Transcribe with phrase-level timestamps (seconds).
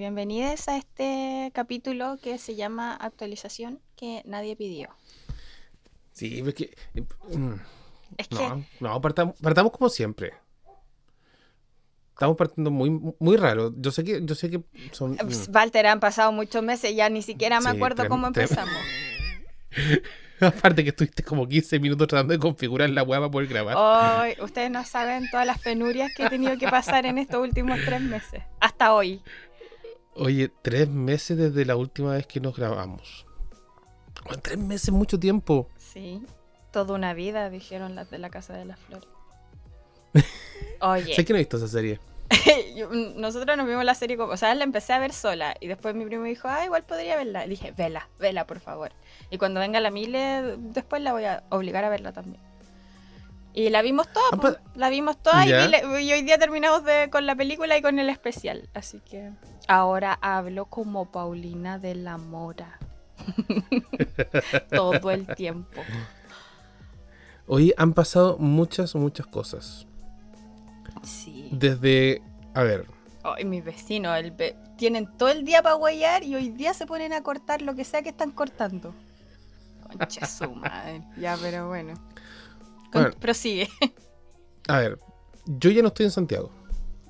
[0.00, 4.88] Bienvenidos a este capítulo que se llama Actualización que nadie pidió.
[6.12, 6.74] Sí, es que.
[7.36, 7.52] mm,
[8.16, 10.32] Es que No, no, partamos, partamos como siempre.
[12.14, 13.74] Estamos partiendo muy, muy raro.
[13.76, 15.18] Yo sé que, yo sé que son.
[15.22, 15.54] Mm.
[15.54, 18.72] Walter, han pasado muchos meses, ya ni siquiera me Sí, acuerdo cómo empezamos.
[20.40, 23.76] Aparte que estuviste como 15 minutos tratando de configurar la web para poder grabar.
[23.76, 27.78] Hoy, ustedes no saben todas las penurias que he tenido que pasar en estos últimos
[27.84, 28.42] tres meses.
[28.60, 29.22] Hasta hoy.
[30.14, 33.26] Oye, tres meses desde la última vez que nos grabamos.
[34.24, 35.68] Bueno, tres meses es mucho tiempo.
[35.78, 36.22] Sí.
[36.72, 39.08] Toda una vida, dijeron las de la Casa de las Flores.
[40.80, 42.00] Oye, Sé que no he visto esa serie.
[43.16, 45.94] nosotros nos vimos la serie como, o sea, la empecé a ver sola y después
[45.94, 47.44] mi primo dijo, ah, igual podría verla.
[47.46, 48.92] Y dije, vela, vela, por favor.
[49.30, 52.49] Y cuando venga la Mile, después la voy a obligar a verla también.
[53.52, 56.84] Y la vimos toda, Ah, pa- la vimos toda y, la- y hoy día terminamos
[56.84, 58.68] de- con la película y con el especial.
[58.74, 59.30] Así que
[59.66, 62.78] ahora hablo como Paulina de la Mora.
[64.70, 65.82] Todo el tiempo.
[67.46, 69.86] Hoy han pasado muchas, muchas cosas.
[71.02, 71.48] Sí.
[71.52, 72.22] Desde.
[72.54, 72.86] A ver,
[73.22, 76.86] Ay, mis vecinos, el ve- tienen todo el día para guayar y hoy día se
[76.86, 78.94] ponen a cortar lo que sea que están cortando.
[79.92, 81.02] Concha su madre.
[81.18, 81.94] Ya, pero bueno.
[82.92, 83.10] Bueno.
[83.18, 83.68] Prosigue.
[84.68, 84.98] A ver,
[85.46, 86.50] yo ya no estoy en Santiago.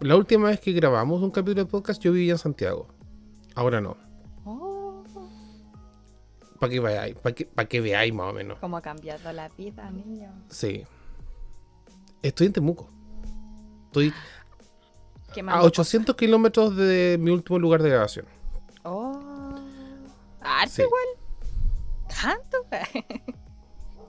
[0.00, 2.88] La última vez que grabamos un capítulo de podcast yo vivía en Santiago.
[3.54, 3.96] Ahora no.
[4.44, 5.02] Oh,
[6.58, 8.58] Para que veáis, para que, pa' que veáis más o menos.
[8.58, 10.30] cómo ha cambiado la vida, niño.
[10.48, 10.86] Sí.
[12.22, 12.88] Estoy en Temuco.
[13.86, 14.12] Estoy
[15.34, 15.60] Qué a mal.
[15.64, 18.26] 800 kilómetros de mi último lugar de grabación.
[18.84, 19.20] Oh.
[20.68, 20.82] Sí.
[20.82, 21.04] igual.
[22.22, 22.66] Tanto.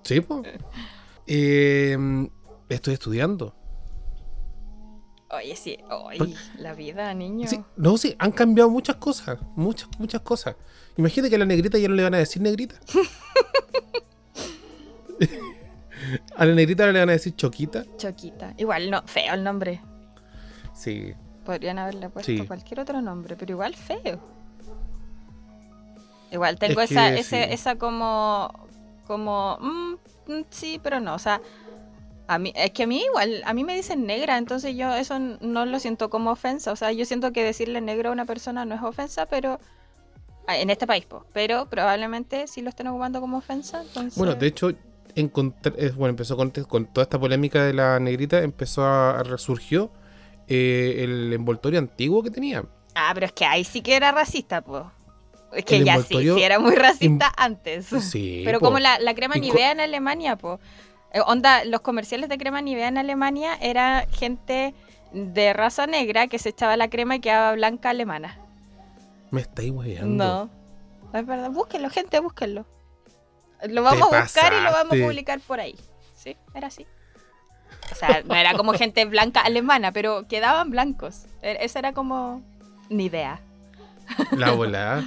[0.03, 0.41] Sí, pues.
[1.27, 3.55] Estoy estudiando.
[5.29, 5.77] Oye, sí.
[6.17, 7.47] Pues- la vida, niño.
[7.47, 9.37] Sí, no, sí, han cambiado muchas cosas.
[9.55, 10.55] Muchas, muchas cosas.
[10.97, 12.75] Imagínate que a la negrita ya no le van a decir negrita.
[16.35, 17.85] a la negrita ahora le van a decir choquita.
[17.97, 18.53] Choquita.
[18.57, 19.81] Igual, no, feo el nombre.
[20.73, 21.13] Sí.
[21.45, 22.45] Podrían haberle puesto Sí.
[22.45, 24.19] cualquier otro nombre, pero igual feo.
[26.31, 27.53] Igual tengo Es esa, que ese- sí.
[27.53, 28.51] esa como,
[29.05, 29.97] como, mm, mm,
[30.49, 31.41] sí, pero no, o sea,
[32.27, 35.19] a mí, es que a mí igual, a mí me dicen negra, entonces yo eso
[35.19, 38.65] no lo siento como ofensa, o sea, yo siento que decirle negro a una persona
[38.65, 39.59] no es ofensa, pero
[40.47, 44.17] ah, en este país, po, pero probablemente sí lo estén ocupando como ofensa, entonces...
[44.17, 44.71] Bueno, de hecho,
[45.15, 49.91] encontré, bueno, empezó con, con toda esta polémica de la negrita, empezó a, a resurgió
[50.47, 52.65] eh, el envoltorio antiguo que tenía.
[52.95, 54.83] Ah, pero es que ahí sí que era racista, pues.
[55.53, 57.87] Es que El ya sí, sí era muy racista antes.
[57.87, 58.41] Sí.
[58.45, 58.65] Pero po.
[58.67, 60.59] como la, la crema Nivea en Alemania, po.
[61.13, 64.73] Eh, onda, los comerciales de crema Nivea en Alemania era gente
[65.11, 68.37] de raza negra que se echaba la crema y quedaba blanca alemana.
[69.29, 70.49] Me estáis hueveando.
[71.11, 71.17] No.
[71.19, 71.51] Es verdad.
[71.51, 72.65] Búsquenlo, gente, búsquenlo.
[73.67, 75.75] Lo vamos a buscar y lo vamos a publicar por ahí.
[76.15, 76.87] Sí, era así.
[77.91, 81.25] O sea, no era como gente blanca alemana, pero quedaban blancos.
[81.41, 82.41] E- Esa era como
[82.89, 83.41] Nivea.
[84.31, 85.03] La volada.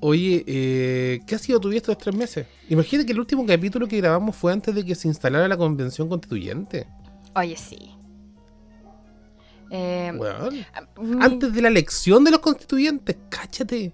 [0.00, 2.46] Oye, eh, ¿qué ha sido tu vida estos tres meses?
[2.68, 6.08] Imagínate que el último capítulo que grabamos fue antes de que se instalara la convención
[6.08, 6.86] constituyente.
[7.34, 7.90] Oye, sí.
[9.70, 13.92] Eh, mm, Antes de la elección de los constituyentes, cáchate.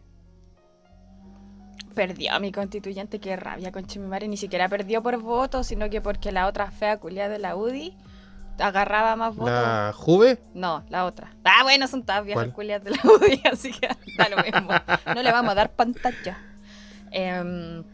[1.95, 4.29] Perdió a mi constituyente, qué rabia con Chimimare.
[4.29, 7.97] Ni siquiera perdió por voto, sino que porque la otra fea culia de la UDI
[8.59, 9.53] agarraba más votos.
[9.53, 11.35] La Juve, No, la otra.
[11.45, 14.71] Ah, bueno, son todas viejas culias de la UDI, así que da lo mismo.
[15.15, 16.39] No le vamos a dar pantalla.
[17.11, 17.85] Em,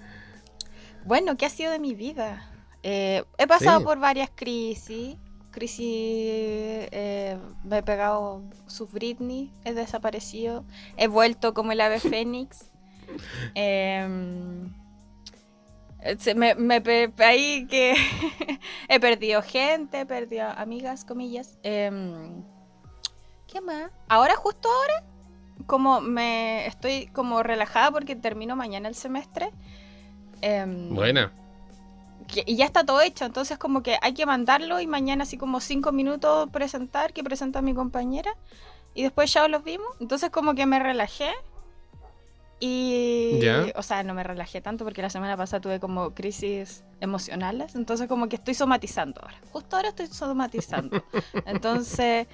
[1.04, 2.48] bueno, ¿qué ha sido de mi vida?
[2.82, 3.84] Eh, he pasado Sí.
[3.84, 5.16] por varias crisis.
[5.50, 10.64] Crisis, eh, me he pegado su Britney, he desaparecido,
[10.96, 12.70] he vuelto como el ave fénix.
[13.54, 14.72] Em,
[16.34, 17.94] me, me ahí que
[18.88, 21.58] he perdido gente, he perdido amigas, comillas.
[21.62, 22.42] Em,
[23.46, 23.90] ¿Qué más?
[24.08, 25.04] Ahora, justo ahora,
[25.66, 29.50] como me estoy como relajada porque termino mañana el semestre.
[30.40, 31.32] em, buena.
[32.46, 35.60] y ya está todo hecho, entonces como que hay que mandarlo y mañana así como
[35.60, 38.34] cinco minutos presentar, que presenta mi compañera,
[38.94, 41.30] y después ya los vimos, entonces como que me relajé.
[42.64, 43.40] Y,
[43.74, 48.06] o sea, no me relajé tanto porque la semana pasada tuve como crisis emocionales, entonces
[48.06, 49.34] como que estoy somatizando ahora.
[49.50, 51.02] Justo ahora estoy somatizando.
[51.46, 52.28] Entonces,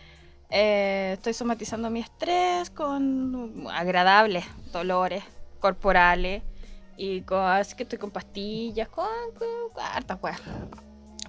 [0.51, 5.25] eh, estoy somatizando mi estrés con agradables dolores
[5.61, 6.43] corporales
[6.99, 9.07] y con, así que estoy con pastillas, con,
[9.39, 10.43] con, hartas weas.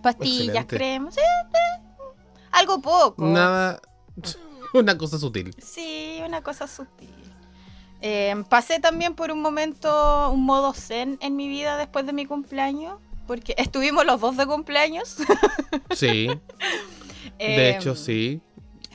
[0.03, 1.15] Pastillas, cremas,
[2.51, 3.23] algo poco.
[3.23, 3.79] Nada.
[4.73, 5.55] una cosa sutil.
[5.57, 7.28] Sí, una cosa sutil.
[8.01, 12.25] Eh, pasé también por un momento, un modo zen en mi vida después de mi
[12.25, 15.17] cumpleaños, porque estuvimos los dos de cumpleaños.
[15.95, 16.29] Sí,
[17.37, 18.41] de hecho Em, sí.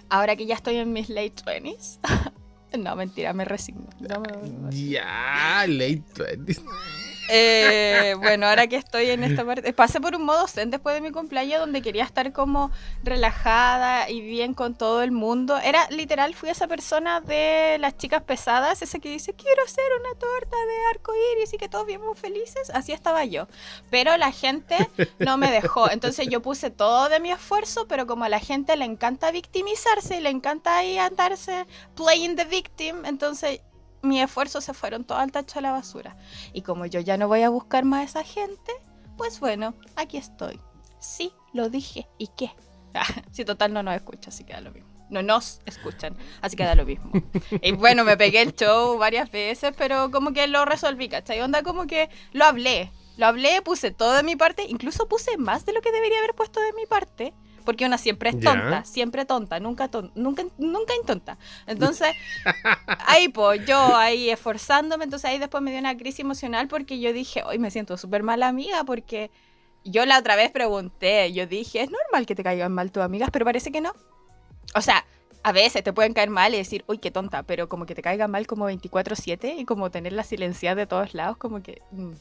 [0.08, 1.98] Ahora que ya estoy en mis late 20s.
[2.78, 3.88] no, mentira, me resigno.
[4.00, 6.56] No Ya, late 20.
[7.28, 11.00] Eh, bueno, ahora que estoy en esta parte, pasé por un modo zen después de
[11.00, 12.70] mi cumpleaños donde quería estar como
[13.02, 15.58] relajada y bien con todo el mundo.
[15.58, 20.18] Era literal, fui esa persona de las chicas pesadas, esa que dice, quiero hacer una
[20.18, 22.70] torta de arco iris y que todos vivamos felices.
[22.70, 23.48] Así estaba yo.
[23.90, 24.76] Pero la gente
[25.18, 25.90] no me dejó.
[25.90, 30.18] Entonces yo puse todo de mi esfuerzo, pero como a la gente le encanta victimizarse
[30.18, 33.60] y le encanta ahí andarse playing the victim, entonces
[34.04, 36.16] mis esfuerzos se fueron todo al tacho de la basura.
[36.52, 38.72] Y como yo ya no voy a buscar más a esa gente,
[39.16, 40.60] pues bueno, aquí estoy.
[40.98, 42.08] Sí, lo dije.
[42.18, 42.50] ¿Y qué?
[43.32, 44.90] si total no nos escucha, así que da lo mismo.
[45.10, 47.12] No nos escuchan, así que da lo mismo.
[47.62, 51.40] y bueno, me pegué el show varias veces, pero como que lo resolví, ¿cachai?
[51.40, 52.90] Onda como que lo hablé.
[53.16, 56.34] Lo hablé, puse todo de mi parte, incluso puse más de lo que debería haber
[56.34, 57.32] puesto de mi parte.
[57.64, 61.38] Porque una siempre es tonta, siempre tonta, nunca ton- nunca, nunca intonta.
[61.66, 62.14] Entonces,
[63.06, 67.12] ahí pues yo ahí esforzándome, entonces ahí después me dio una crisis emocional porque yo
[67.12, 69.30] dije, hoy me siento súper mala amiga porque
[69.84, 73.30] yo la otra vez pregunté, yo dije, es normal que te caigan mal tus amigas,
[73.32, 73.92] pero parece que no.
[74.74, 75.04] O sea,
[75.42, 78.00] a veces te pueden caer mal y decir, uy, qué tonta, pero como que te
[78.02, 81.82] caigan mal como 24/7 y como tenerla silenciada de todos lados, como que...
[81.92, 82.12] mm.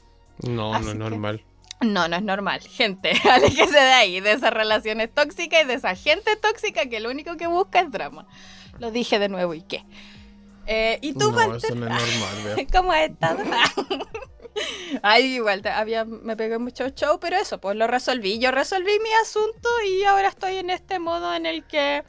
[0.49, 1.43] No, Así no es normal.
[1.81, 2.61] No, no es normal.
[2.61, 7.09] Gente, aléjese de ahí, de esas relaciones tóxicas y de esa gente tóxica que lo
[7.09, 8.25] único que busca es drama.
[8.79, 9.83] Lo dije de nuevo, ¿y qué?
[10.65, 11.57] Eh, ¿Y tú, No, Walter?
[11.57, 12.67] eso no es normal.
[12.71, 13.43] ¿Cómo has estado?
[15.01, 18.39] Ay, igual, te- había, me pegué mucho show, pero eso, pues lo resolví.
[18.39, 22.03] Yo resolví mi asunto y ahora estoy en este modo en el que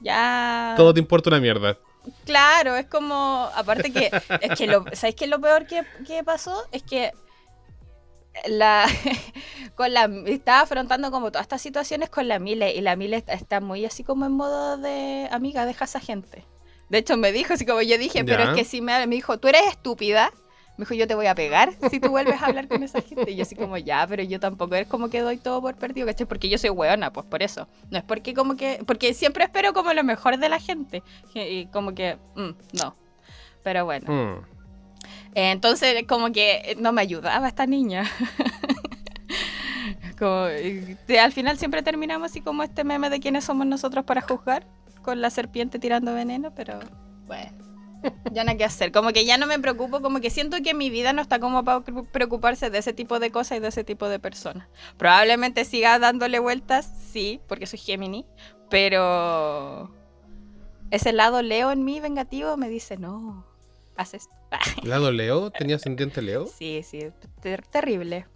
[0.00, 0.74] ya...
[0.76, 1.76] Todo te importa una mierda.
[2.24, 4.10] Claro, es como, aparte que,
[4.40, 6.64] es que lo, ¿sabéis qué es lo peor que, que pasó?
[6.70, 7.12] Es que
[8.48, 8.86] la,
[9.74, 13.32] con la, estaba afrontando como todas estas situaciones con la Mile y la Mile está,
[13.32, 16.44] está muy así como en modo de, amiga, deja a esa gente.
[16.88, 18.50] De hecho me dijo, así como yo dije, pero Ya.
[18.50, 20.32] es que si me, me dijo, tú eres estúpida.
[20.76, 23.30] Me dijo, yo te voy a pegar si tú vuelves a hablar con esa gente.
[23.30, 26.04] Y yo así como, ya, pero yo tampoco es como que doy todo por perdido,
[26.04, 26.26] ¿cachai?
[26.26, 27.68] Porque yo soy hueona, pues por eso.
[27.90, 31.04] No es porque como que, porque siempre espero como lo mejor de la gente.
[31.32, 32.50] Y como que, mm,
[32.82, 32.96] no.
[33.62, 34.12] Pero bueno.
[34.12, 34.53] Mm.
[35.34, 38.04] Entonces, como que eh, no me ayudaba esta niña.
[40.18, 40.46] Como,
[41.20, 44.66] al final siempre terminamos así como este meme de quiénes somos nosotros para juzgar,
[45.02, 46.78] con la serpiente tirando veneno, pero
[47.26, 47.52] bueno,
[48.32, 48.92] ya nada que hacer.
[48.92, 51.64] Como que ya no me preocupo, como que siento que mi vida no está como
[51.64, 54.68] para pre- preocuparse de ese tipo de cosas y de ese tipo de personas.
[54.96, 58.24] Probablemente siga dándole vueltas, sí, porque soy Gemini,
[58.70, 59.90] pero
[60.90, 63.44] ese lado Leo en mí, vengativo, me dice, no,
[63.96, 64.34] haz esto.
[64.82, 65.50] ¿Lado Leo?
[65.50, 66.46] ¿Tenía ascendiente Leo?
[66.46, 67.00] Sí, sí,
[67.40, 68.26] ter- terrible.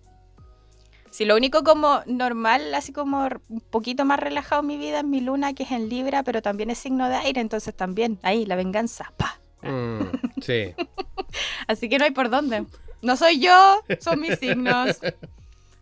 [1.11, 5.05] Si lo único como normal, así como un poquito más relajado en mi vida es
[5.05, 8.45] mi luna, que es en Libra, pero también es signo de aire, entonces también, ahí,
[8.45, 9.41] la venganza, pa.
[9.63, 10.75] Mm, sí.
[11.67, 12.67] Así que no hay por dónde.
[13.01, 14.99] No soy yo, son mis signos.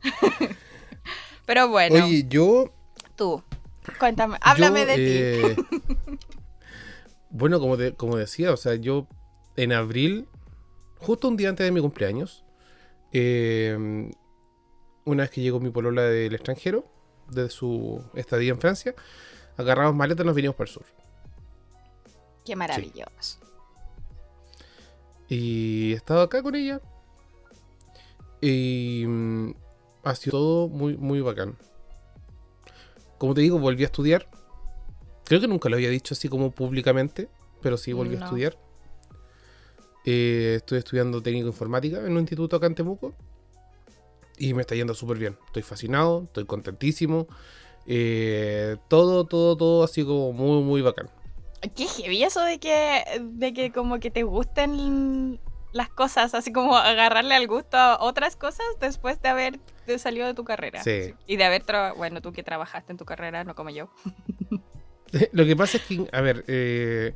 [1.47, 2.73] pero bueno, Oye, yo.
[3.17, 3.43] tú,
[3.99, 5.01] cuéntame, háblame yo, de ti.
[5.03, 5.57] eh,
[7.31, 9.07] bueno, como, de- como decía, o sea, yo
[9.57, 10.29] en abril,
[10.99, 12.45] justo un día antes de mi cumpleaños,
[13.13, 14.11] eh,
[15.05, 16.85] una vez que llegó mi polola del extranjero,
[17.31, 18.95] de su estadía en Francia,
[19.57, 20.85] agarramos maletas y nos vinimos para el sur.
[22.45, 23.39] Qué maravilloso.
[25.29, 26.81] Y he estado acá con ella.
[28.41, 29.51] Y mm,
[30.05, 31.57] ha sido todo muy, muy bacán.
[33.19, 34.29] Como te digo, volví a estudiar.
[35.25, 37.29] Creo que nunca lo había dicho así como públicamente,
[37.63, 38.23] pero sí volví No.
[38.23, 38.57] a estudiar.
[40.07, 43.13] Eh, estoy estudiando técnico informática en un instituto acá en Temuco.
[44.39, 45.37] Y me está yendo súper bien.
[45.47, 47.27] Estoy fascinado, estoy contentísimo.
[47.87, 51.11] Eh, todo, todo, todo así como muy, muy bacán.
[51.75, 55.41] Qué heavy eso de que, de que como que te gusten
[55.73, 59.59] las cosas, así como agarrarle al gusto a otras cosas después de haber
[59.99, 60.85] salido de tu carrera.
[60.85, 61.15] Sí.
[61.27, 63.91] Y de haber trabajado, bueno, tú que trabajaste en tu carrera, no como yo.
[65.33, 67.15] Lo que pasa es que, a ver, eh,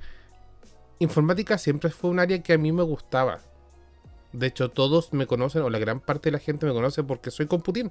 [1.01, 3.41] informática siempre fue un área que a mí me gustaba.
[4.33, 7.33] De hecho, todos me conocen, o la gran parte de la gente me conoce porque
[7.33, 7.91] soy computín.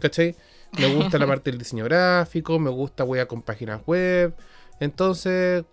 [0.00, 0.34] ¿Cachai?
[0.78, 4.34] Me gusta la parte del diseño gráfico, me gusta wea con páginas web.
[4.80, 5.64] Entonces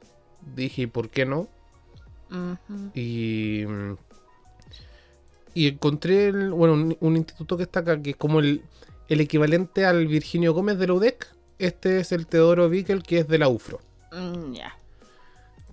[0.56, 1.48] dije, ¿por qué no?
[2.94, 3.64] Y,
[5.54, 8.62] y encontré el- bueno, un, un instituto que está acá, que es como el,
[9.08, 11.28] el equivalente al Virginio Gómez de la UDEC.
[11.58, 13.80] Este es el Teodoro Bickel, que es de la UFRO.
[14.12, 14.78] Mm, ya.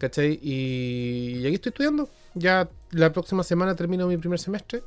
[0.03, 0.41] ¿Cachai?
[0.43, 2.11] Y, y aquí estoy estudiando.
[2.35, 4.83] Ya la próxima semana termino mi primer semestre.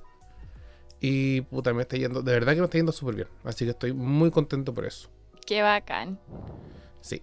[1.00, 3.28] Y puta, me está yendo, de verdad que me está yendo súper bien.
[3.46, 5.08] Así que estoy muy contento por eso.
[5.46, 6.20] Qué bacán.
[7.00, 7.22] Sí.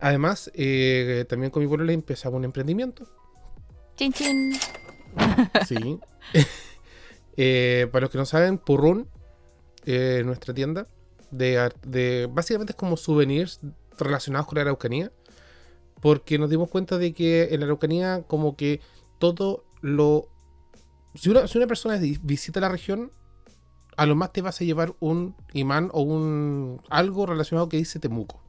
[0.00, 3.06] Además, eh, también con mi pueblo le empezamos un emprendimiento.
[3.94, 4.58] Chin chin.
[5.66, 6.00] Sí.
[7.40, 9.08] Eh, para los que no saben, Purrun,
[9.86, 10.88] eh, nuestra tienda,
[11.30, 13.60] de, de básicamente es como souvenirs
[13.96, 15.12] relacionados con la Araucanía.
[16.00, 18.80] Porque nos dimos cuenta de que en la Araucanía, como que
[19.18, 20.28] todo lo.
[21.14, 23.10] Si una, si una persona visita la región,
[23.96, 27.98] a lo más te vas a llevar un imán o un algo relacionado que dice
[27.98, 28.40] Temuco.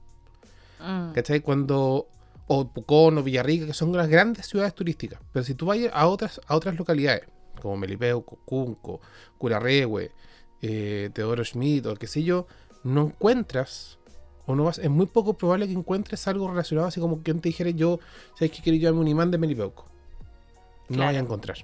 [0.80, 1.14] Mm.
[1.14, 1.42] ¿Cachai?
[1.42, 2.08] Cuando.
[2.52, 5.20] O Pucón o Villarrica, que son las grandes ciudades turísticas.
[5.32, 7.28] Pero si tú vas a otras, a otras localidades,
[7.62, 9.02] como Melipeuco, Cunco,
[9.38, 10.12] Curarrehue,
[10.62, 12.48] eh, Teodoro Schmidt o qué sé yo,
[12.84, 13.99] no encuentras.
[14.50, 17.50] O no vas, es muy poco probable que encuentres algo relacionado así como que te
[17.50, 18.00] dijera yo,
[18.34, 19.86] ¿sabes que quiero llevarme un imán de Melipeuco?
[20.88, 21.04] No Claro.
[21.06, 21.58] vaya a encontrar.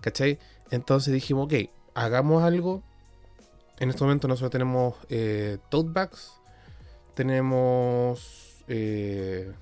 [0.00, 0.40] ¿Cachai?
[0.72, 2.82] Entonces dijimos, ok, hagamos algo.
[3.78, 6.32] En este momento nosotros tenemos eh, tote bags,
[7.14, 9.52] tenemos eh,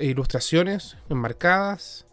[0.00, 2.06] ilustraciones enmarcadas,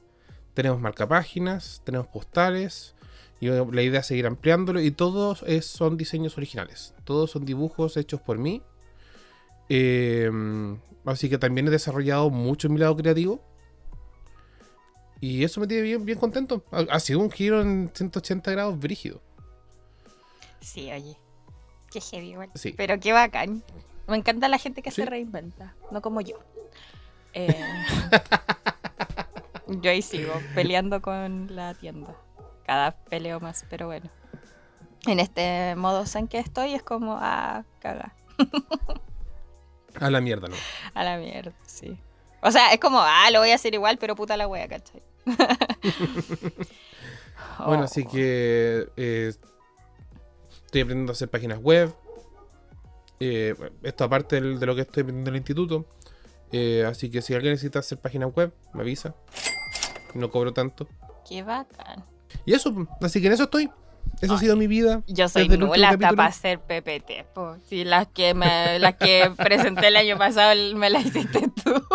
[0.53, 2.93] tenemos marcapáginas, tenemos postales.
[3.41, 4.79] Y la idea es seguir ampliándolo.
[4.79, 6.93] Y todos es- son diseños originales.
[7.03, 8.62] Todos son dibujos hechos por mí.
[9.67, 10.29] Eh,
[11.05, 13.43] así que también he desarrollado mucho en mi lado creativo.
[15.19, 16.63] Y eso me tiene bien, bien contento.
[16.71, 19.21] Ha, ha sido un giro en 180 grados brígido.
[20.62, 21.17] Sí, oye.
[21.91, 22.50] Qué heavy igual.
[22.55, 22.74] Sí.
[22.77, 23.63] Pero qué bacán.
[24.07, 25.01] Me encanta la gente que Sí.
[25.01, 26.39] se reinventa, no como yo.
[27.33, 27.55] Eh,
[29.81, 32.13] yo ahí sigo peleando con la tienda.
[32.71, 34.09] Cada peleo más, pero bueno.
[35.05, 38.15] En este modo en que estoy es como, ah, caga.
[39.99, 40.55] A la mierda, ¿no?
[40.93, 41.99] A la mierda, sí.
[42.41, 45.03] O sea, es como, ah, lo voy a hacer igual, pero puta la wea, ¿cachai?
[47.65, 47.85] Bueno, Oh.
[47.85, 49.33] así que eh,
[50.63, 51.93] estoy aprendiendo a hacer páginas web.
[53.19, 55.85] Eh, esto aparte de lo que estoy aprendiendo en el instituto.
[56.53, 59.13] Eh, así que si alguien necesita hacer páginas web, me avisa.
[60.13, 60.87] No cobro tanto.
[61.27, 62.05] Qué bacán.
[62.45, 63.69] Y eso, así que en eso estoy.
[64.21, 65.01] Eso ha sido mi vida.
[65.07, 67.25] Yo soy nula hasta para hacer PPT.
[67.33, 67.57] po.
[67.71, 71.83] Las que, me, las que presenté el año pasado me las hiciste tú.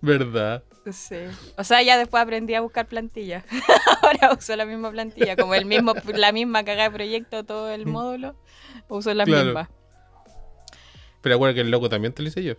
[0.00, 0.64] ¿Verdad?
[0.90, 1.16] Sí.
[1.56, 3.44] O sea, ya después aprendí a buscar plantillas.
[4.02, 7.86] Ahora uso la misma plantilla, como el mismo, la misma cagada de proyecto, todo el
[7.86, 8.34] módulo.
[8.88, 9.44] Uso la Claro.
[9.44, 9.70] misma.
[11.20, 12.54] Pero acuérdate que el logo también te lo hice yo.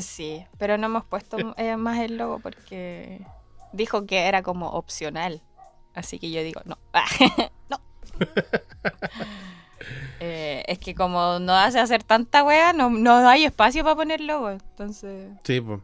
[0.00, 3.24] Sí, pero no hemos puesto eh, más el logo porque
[3.72, 5.42] dijo que era como opcional.
[5.94, 6.78] Así que yo digo, no.
[7.70, 7.80] no.
[10.20, 14.20] Eh, es que como no hace hacer tanta wea, no, no hay espacio para poner
[14.20, 14.50] logo.
[14.50, 15.32] Entonces.
[15.44, 15.80] Sí, pues.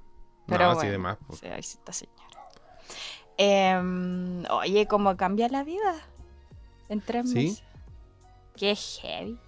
[0.46, 1.42] Pero no, bueno, pues.
[1.44, 2.18] ahí está señora.
[3.38, 5.94] Em, oye, ¿cómo cambia la vida?
[6.88, 7.34] En tres Sí.
[7.37, 7.62] meses.
[8.56, 9.38] Qué heavy.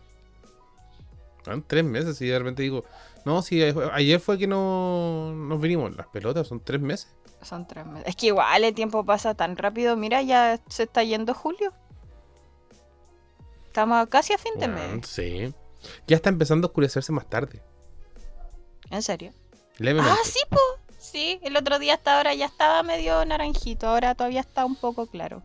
[1.44, 2.84] Son tres meses y de repente digo,
[3.26, 7.14] no, sí, a- ayer fue que no nos vinimos las pelotas, son tres meses.
[7.42, 8.08] Son tres meses.
[8.08, 9.96] Es que igual el tiempo pasa tan rápido.
[9.96, 11.72] Mira, ya se está yendo julio.
[13.66, 15.06] Estamos casi a fin de mes.
[15.06, 15.52] sí.
[16.06, 17.62] Ya está empezando a oscurecerse más tarde.
[18.90, 19.32] ¿En serio?
[19.78, 20.18] Levemente.
[20.18, 20.58] Ah, sí, po.
[20.98, 23.86] Sí, el otro día hasta ahora ya estaba medio naranjito.
[23.88, 25.42] Ahora todavía está un poco claro.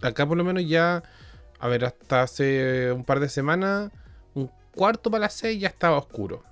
[0.00, 1.02] Acá por lo menos ya,
[1.58, 3.90] a ver, hasta hace un par de semanas,
[4.74, 6.42] cuarto para las seis ya estaba oscuro.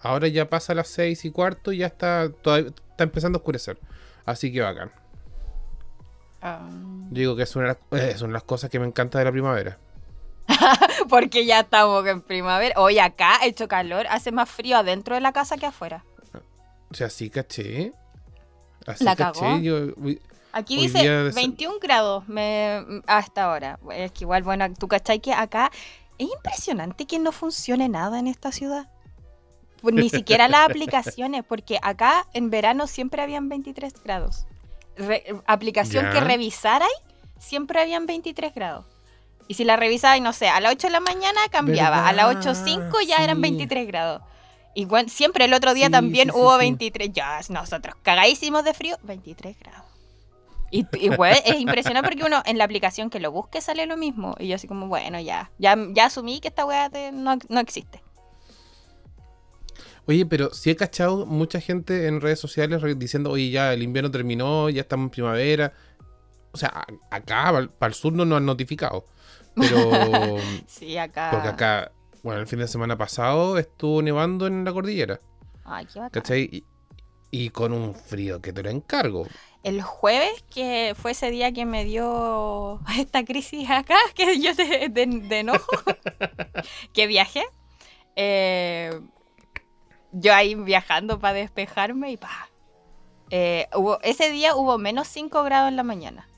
[0.00, 3.78] Ahora ya pasa las seis y cuarto y ya está, todavía, está empezando a oscurecer.
[4.24, 4.90] Así que bacán.
[6.42, 6.58] Yo
[7.10, 9.32] digo que es una, de las- eh, son las cosas que me encanta de la
[9.32, 9.78] primavera.
[11.08, 12.74] Porque ya estamos en primavera.
[12.80, 14.06] Hoy acá ha hecho calor.
[14.10, 16.04] Hace más frío adentro de la casa que afuera.
[16.90, 17.92] O sea, sí caché.
[18.86, 19.40] Así La caché.
[19.40, 19.58] cagó.
[19.60, 20.20] Yo, uy,
[20.52, 23.78] Aquí dice día de ser- 21 grados me, hasta ahora.
[23.94, 25.70] Es que igual, bueno, tú cachai que acá
[26.24, 28.88] es impresionante que no funcione nada en esta ciudad.
[29.80, 34.46] Pues Ni siquiera las aplicaciones, porque acá en verano siempre habían 23 grados.
[34.96, 36.24] Re- aplicación que Ya.
[36.24, 36.92] revisarais,
[37.38, 38.86] siempre habían 23 grados.
[39.48, 42.26] Y si la revisabais, no sé, a las 8 de la mañana cambiaba, a las
[42.36, 43.42] 8.05 ya eran Sí.
[43.42, 44.22] 23 grados.
[44.74, 46.58] Igual, siempre el otro día Sí, también sí, hubo sí.
[46.60, 49.82] 23, ya nosotros cagadísimos de frío, 23 grados.
[50.72, 54.34] Y igual es impresionante porque uno en la aplicación que lo busque sale lo mismo.
[54.40, 58.02] Y yo así como, bueno, ya, ya, ya asumí que esta weá no, no existe.
[60.06, 64.10] Oye, pero sí he cachado mucha gente en redes sociales diciendo, oye, ya el invierno
[64.10, 65.72] terminó, ya estamos en primavera.
[66.50, 69.04] O sea, acá, para el sur, no nos han notificado.
[69.54, 70.38] Pero.
[70.66, 71.28] Sí, acá.
[71.30, 75.18] porque acá bueno, el fin de semana pasado estuvo nevando en la cordillera.
[75.64, 76.10] Ay, qué bacán.
[76.22, 76.64] ¿Cachai?
[77.32, 79.26] Y, con un frío que te lo encargo.
[79.62, 84.88] El jueves, que fue ese día que me dio esta crisis acá, que yo de,
[84.88, 85.72] de- de enojo,
[86.92, 87.44] que viajé.
[88.16, 89.00] eh,
[90.10, 92.50] yo ahí viajando para despejarme y pa.
[93.30, 96.30] eh, hubo, ese día hubo menos 5 grados en la mañana.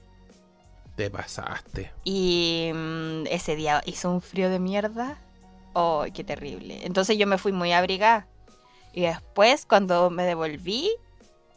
[0.97, 1.93] Te pasaste.
[2.05, 5.23] Y mm, ese día hizo un frío de mierda.
[5.73, 6.87] Oh, qué terrible.
[6.87, 8.29] Entonces yo me fui muy abrigada.
[8.95, 10.89] Y después, cuando me devolví,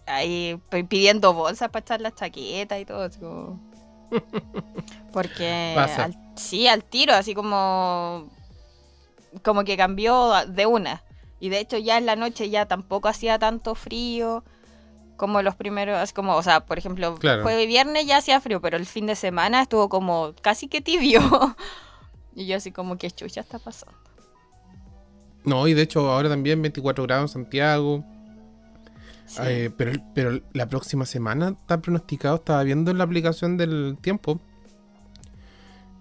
[0.08, 3.04] ahí pidiendo bolsas para echar la chaqueta y todo.
[3.04, 3.60] así como-
[5.14, 8.28] Porque al- sí, al tiro, así como.
[9.44, 11.04] Como que cambió de una.
[11.40, 14.44] Y de hecho, ya en la noche ya tampoco hacía tanto frío
[15.18, 17.44] como los primeros, así como, o sea, por ejemplo, Claro.
[17.44, 20.82] jueves y viernes ya hacía frío, pero el fin de semana estuvo como casi que
[20.82, 21.20] tibio.
[22.36, 23.98] y yo así como que chucha está pasando.
[25.48, 28.04] No, y de hecho ahora también 24 grados en Santiago.
[29.26, 29.42] Sí.
[29.46, 34.42] Eh, pero, pero la próxima semana está pronosticado, estaba viendo en la aplicación del tiempo.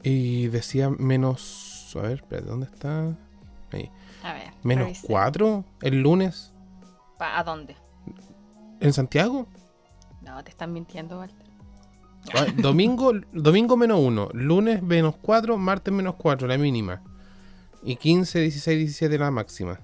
[0.03, 1.93] Y decía menos.
[1.95, 3.17] A ver, espérate, ¿dónde está?
[3.73, 3.89] Ahí.
[4.25, 4.51] A ver.
[4.65, 5.07] Menos revise.
[5.07, 6.53] 4 el lunes
[7.21, 7.77] ¿A dónde?
[8.81, 9.47] en Santiago.
[10.23, 11.47] No, te están mintiendo, Walter.
[12.57, 17.01] Domingo, domingo menos 1, lunes menos 4, martes menos 4, la mínima.
[17.83, 19.79] Y 15, 16, 17 la máxima.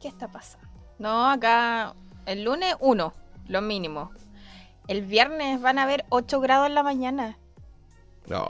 [0.00, 0.66] ¿Qué está pasando?
[0.98, 1.94] No, acá
[2.26, 3.12] el lunes 1,
[3.48, 4.10] lo mínimo.
[4.86, 7.38] El viernes van a haber 8 grados en la mañana.
[8.26, 8.46] No.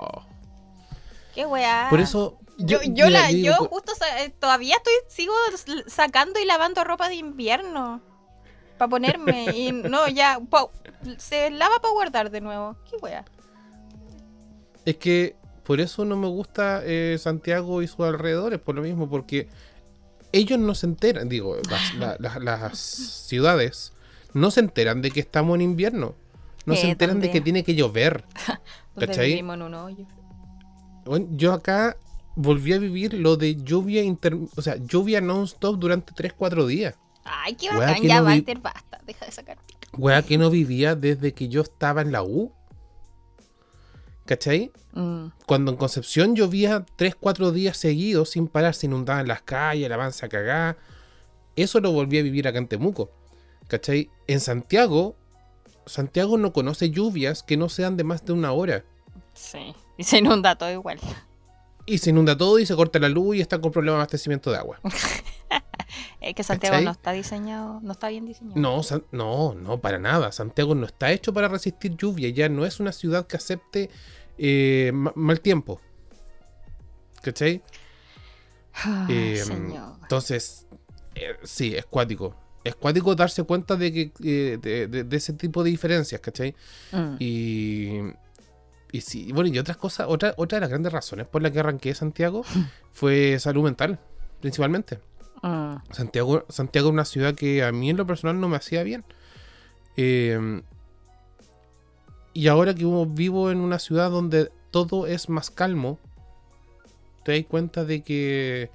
[1.35, 1.87] Qué weá.
[1.91, 2.39] Por eso.
[2.59, 5.35] Yo, yo, la, yo por- justo eh, todavía estoy, sigo
[5.89, 8.01] sacando y lavando ropa de invierno.
[8.79, 9.47] Para ponerme.
[9.57, 10.41] y no, ya.
[10.51, 10.69] pa-
[11.19, 12.77] se lava para guardar de nuevo.
[12.89, 13.25] Qué wea.
[14.85, 19.09] Es que por eso no me gusta eh, Santiago y sus alrededores, por lo mismo,
[19.09, 19.49] porque
[20.33, 23.93] ellos no se enteran, digo, las, la- la- las ciudades
[24.33, 26.15] no se enteran de que estamos en invierno.
[26.67, 28.25] No se enteran de que tiene que llover.
[28.99, 29.29] ¿Cachai?
[29.31, 30.07] vivimos en un hoyo.
[31.05, 31.97] Bueno, yo acá
[32.37, 34.35] volví a vivir lo de lluvia inter...
[34.57, 36.95] o sea, lluvia non-stop durante 3-4 días.
[37.25, 38.03] Ay, qué bacán.
[38.03, 39.01] Ya, no vi- Walter, basta.
[39.07, 39.59] Deja de sacar
[40.27, 42.53] que no vivía desde que yo estaba en la U.
[44.27, 44.73] ¿Cachai?
[44.93, 49.97] Mm, Cuando en Concepción llovía 3-4 días seguidos sin parar, se inundaban las calles, la
[49.97, 50.77] avanza cagada.
[51.57, 53.11] Eso lo volví a vivir acá en Temuco.
[53.69, 54.09] ¿Cachai?
[54.27, 55.15] En Santiago,
[55.87, 58.85] Santiago no conoce lluvias que no sean de más de una hora.
[59.35, 59.75] sí.
[59.97, 60.99] Y se inunda todo igual.
[61.87, 64.51] Y se inunda todo y se corta la luz y están con problemas de abastecimiento
[64.51, 64.81] de agua.
[66.21, 66.85] Es que Santiago ¿Cachai?
[66.85, 68.61] no está diseñado, no está bien diseñado.
[68.61, 70.33] No, San- no, no, para nada.
[70.33, 72.29] Santiago no está hecho para resistir lluvia.
[72.31, 73.91] Ya no es una ciudad que acepte
[74.39, 75.81] eh, ma- mal tiempo.
[77.23, 77.63] ¿Cachai?
[78.75, 79.95] Ay, Eh, señor.
[80.03, 80.67] Entonces,
[81.15, 82.35] eh, sí, es cuático.
[82.65, 86.55] Es cuático darse cuenta de que eh, de, de- de ese tipo de diferencias, ¿cachai?
[86.93, 87.17] Mm.
[87.19, 87.99] Y,
[88.93, 91.61] y sí, bueno, y otras cosas, otra, otra de las grandes razones por las que
[91.61, 92.43] arranqué Santiago
[92.93, 93.99] fue salud mental,
[94.41, 94.99] principalmente.
[95.45, 95.77] Mm.
[95.93, 99.05] Santiago, Santiago es una ciudad que a mí en lo personal no me hacía bien.
[99.97, 100.63] Eh,
[102.33, 105.99] y ahora que vivo en una ciudad donde todo es más calmo,
[107.25, 108.71] te das cuenta de que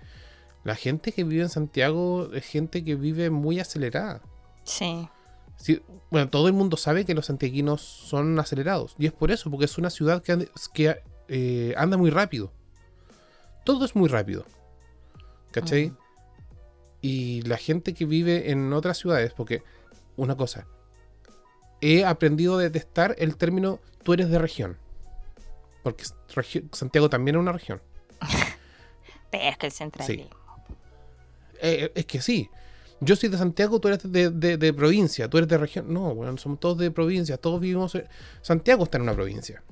[0.64, 4.22] la gente que vive en Santiago es gente que vive muy acelerada.
[4.64, 5.10] Sí.
[5.58, 8.96] Sí, bueno, todo el mundo sabe que los santiaguinos son acelerados.
[9.00, 12.54] Y es por eso, porque es una ciudad que, eh, anda muy rápido.
[13.66, 14.46] Todo es muy rápido.
[15.52, 15.90] ¿Cachai?
[15.90, 15.98] Mm.
[17.02, 19.64] Y la gente que vive en otras ciudades, porque
[20.18, 20.68] una cosa,
[21.82, 24.78] he aprendido a detestar el término tú eres de región.
[25.84, 26.04] Porque
[26.36, 27.82] regi- Santiago también es una región.
[29.32, 30.30] Pero es que el centralismo.
[31.62, 32.50] Eh, es que sí.
[33.02, 35.94] Yo soy de Santiago, tú eres de, de- de provincia, tú eres de región.
[35.94, 37.96] No, bueno, somos todos de provincia, todos vivimos.
[37.96, 38.06] en-
[38.42, 39.64] Santiago está en una provincia.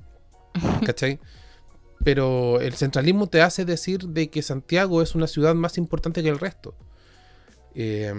[0.86, 1.20] ¿Cachai?
[2.04, 6.28] Pero el centralismo te hace decir de que Santiago es una ciudad más importante que
[6.30, 6.74] el resto.
[7.80, 8.12] Eh,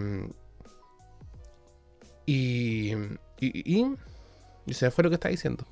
[2.26, 2.98] y, y,
[3.40, 3.96] y,
[4.66, 5.66] y se fue lo que está diciendo.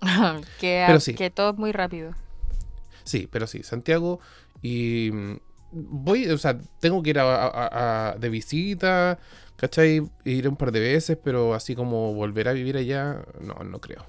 [0.60, 1.14] que, Pero sí.
[1.14, 2.12] que todo es muy rápido.
[3.04, 4.20] Sí, pero sí, Santiago
[4.62, 5.36] y mm,
[5.72, 9.18] voy, o sea, tengo que ir a, a- a- de visita,
[9.56, 10.02] ¿cachai?
[10.24, 14.04] Ir un par de veces, pero así como volver a vivir allá, no, no creo.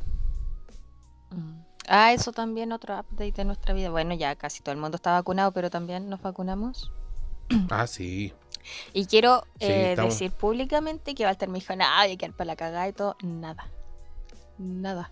[1.31, 1.59] Mm.
[1.87, 3.89] Ah, eso también otro update de nuestra vida.
[3.89, 6.91] Bueno, ya casi todo el mundo está vacunado, pero también nos vacunamos.
[7.69, 8.33] Ah, sí.
[8.93, 12.47] Y quiero Sí, eh, decir públicamente que Walter me dijo, nada, hay que quedar para
[12.47, 13.15] la cagada y todo.
[13.23, 13.67] Nada.
[14.57, 15.11] Nada.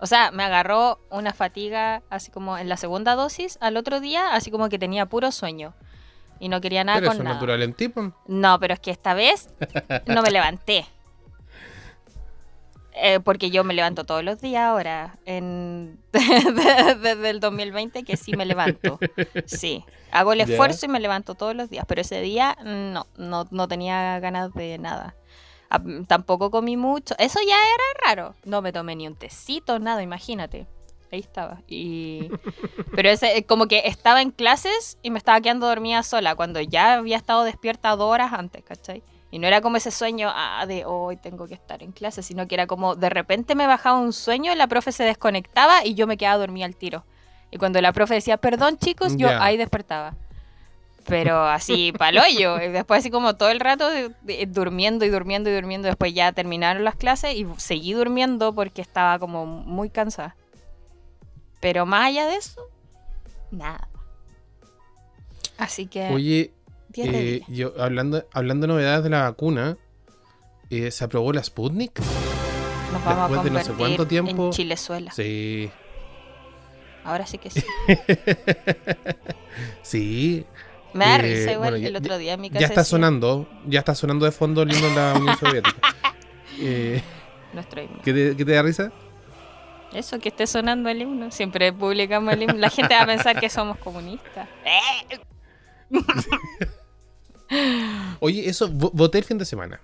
[0.00, 4.34] O sea, me agarró una fatiga así como en la segunda dosis al otro día,
[4.34, 5.74] así como que tenía puro sueño.
[6.40, 7.34] Y no quería nada Pero con eso es nada.
[7.34, 8.12] natural en ti, po.
[8.28, 9.48] No, pero es que esta vez
[10.06, 10.86] no me levanté.
[13.00, 15.98] Eh, porque yo me levanto todos los días ahora, en...
[16.12, 18.98] desde el 2020 que sí me levanto.
[19.46, 23.46] Sí, hago el esfuerzo y me levanto todos los días, pero ese día no, no,
[23.50, 25.14] no tenía ganas de nada.
[25.70, 28.34] Ah, Tampoco comí mucho, eso ya era raro.
[28.44, 30.66] No me tomé ni un tecito, nada, imagínate.
[31.12, 31.62] Ahí estaba.
[31.68, 32.30] Y...
[32.94, 36.94] Pero ese, como que estaba en clases y me estaba quedando dormida sola, cuando ya
[36.94, 39.02] había estado despierta dos horas antes, ¿cachai?
[39.30, 42.46] Y no era como ese sueño ah, de hoy tengo que estar en clase, sino
[42.48, 46.06] que era como de repente me bajaba un sueño, la profe se desconectaba y yo
[46.06, 47.04] me quedaba dormida al tiro.
[47.50, 49.42] Y cuando la profe decía, perdón chicos, yo Ya.
[49.44, 50.14] ahí despertaba.
[51.06, 52.60] Pero así, paloyo.
[52.60, 55.88] Y después así como todo el rato de- de- durmiendo y durmiendo y durmiendo.
[55.88, 60.36] Después ya terminaron las clases y seguí durmiendo porque estaba como muy cansada.
[61.60, 62.60] Pero más allá de eso,
[63.50, 63.88] nada.
[65.56, 66.52] Así que, Oye,
[66.88, 67.58] 10 de eh, 10.
[67.58, 69.76] yo hablando, hablando de novedades de la vacuna,
[70.70, 71.98] eh, ¿se aprobó la Sputnik?
[72.92, 75.12] Nos vamos a después de no sé cuánto tiempo- en Chilezuela.
[75.12, 75.70] Sí.
[77.04, 77.62] Ahora sí que sí.
[79.82, 80.44] Sí.
[80.92, 82.60] Me da Eh, risa igual bueno, ya- el otro día en mi casa.
[82.60, 85.76] Ya está decía, sonando, ya está sonando de fondo el himno de la Unión Soviética.
[86.60, 87.02] Eh,
[87.52, 87.98] Nuestro himno.
[88.02, 88.92] ¿qué, te, qué te da risa?
[89.92, 91.30] Eso, que esté sonando el himno.
[91.30, 92.54] Siempre publicamos el himno.
[92.58, 94.48] La gente va a pensar que somos comunistas.
[98.20, 99.80] Oye, eso, vo- voté el fin de semana.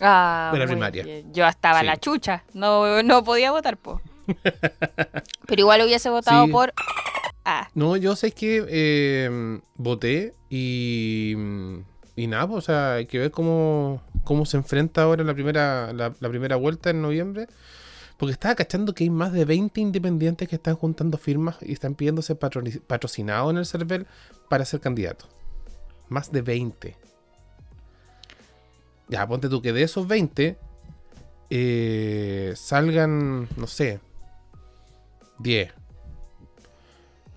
[0.00, 1.02] Ah, De la muy primaria.
[1.02, 1.32] bien.
[1.32, 1.86] Yo estaba Sí.
[1.86, 2.44] la chucha.
[2.52, 4.00] No, no podía votar, po.
[5.46, 6.52] Pero igual hubiese votado Sí.
[6.52, 6.74] por.
[7.44, 11.34] Ah, No, yo sé que eh, voté y,
[12.16, 15.92] y nada, pues, o sea, hay que ver cómo, cómo se enfrenta ahora la primera,
[15.92, 17.46] la, la primera vuelta en noviembre.
[18.18, 21.94] Porque estaba cachando que hay más de 20 independientes que están juntando firmas y están
[21.94, 24.06] pidiéndose patrocinados en el CERVEL
[24.48, 25.28] para ser candidatos.
[26.08, 26.96] Más de 20.
[29.08, 30.56] Ya, ponte tú que de esos 20
[31.50, 34.00] eh, salgan, no sé,
[35.38, 35.72] 10.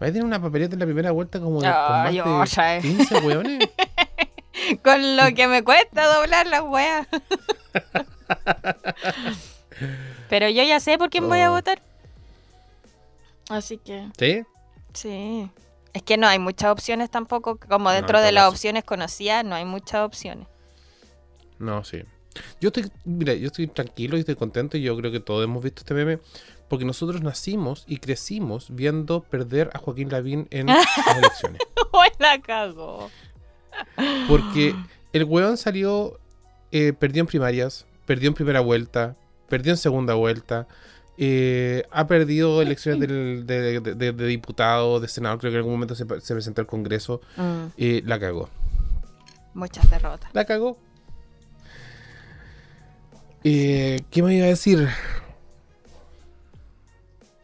[0.01, 2.77] Va a tener una papeleta en la primera vuelta como de, con más de otra,
[2.77, 2.81] eh.
[2.81, 3.69] 15 hueones.
[4.83, 7.07] con lo que me cuesta doblar las weas.
[10.29, 11.55] Pero yo ya sé por quién voy a Oh.
[11.55, 11.81] votar.
[13.49, 14.07] Así que.
[14.17, 14.43] ¿Sí?
[14.93, 15.49] Sí.
[15.93, 17.57] Es que no hay muchas opciones tampoco.
[17.57, 20.47] Como dentro en de las opciones conocidas, no hay muchas opciones.
[21.57, 22.03] No, sí.
[22.61, 25.63] Yo estoy, mira, yo estoy tranquilo y estoy contento y yo creo que todos hemos
[25.63, 26.19] visto este meme
[26.69, 30.85] porque nosotros nacimos y crecimos viendo perder a Joaquín Lavín en las
[31.17, 31.61] elecciones.
[31.91, 33.09] ¡Uy, la cagó!
[34.27, 34.75] Porque
[35.11, 36.19] el weón salió,
[36.71, 39.15] eh, perdió en primarias, perdió en primera vuelta,
[39.49, 40.67] perdió en segunda vuelta,
[41.21, 45.59] eh, ha perdido elecciones del- de, de, de- de diputado, de senador, creo que en
[45.59, 48.49] algún momento se, se presentó al Congreso, Mm, eh, la cagó.
[49.53, 50.29] muchas derrotas.
[50.33, 50.77] La cagó.
[53.43, 54.87] Eh, ¿Qué me iba a decir?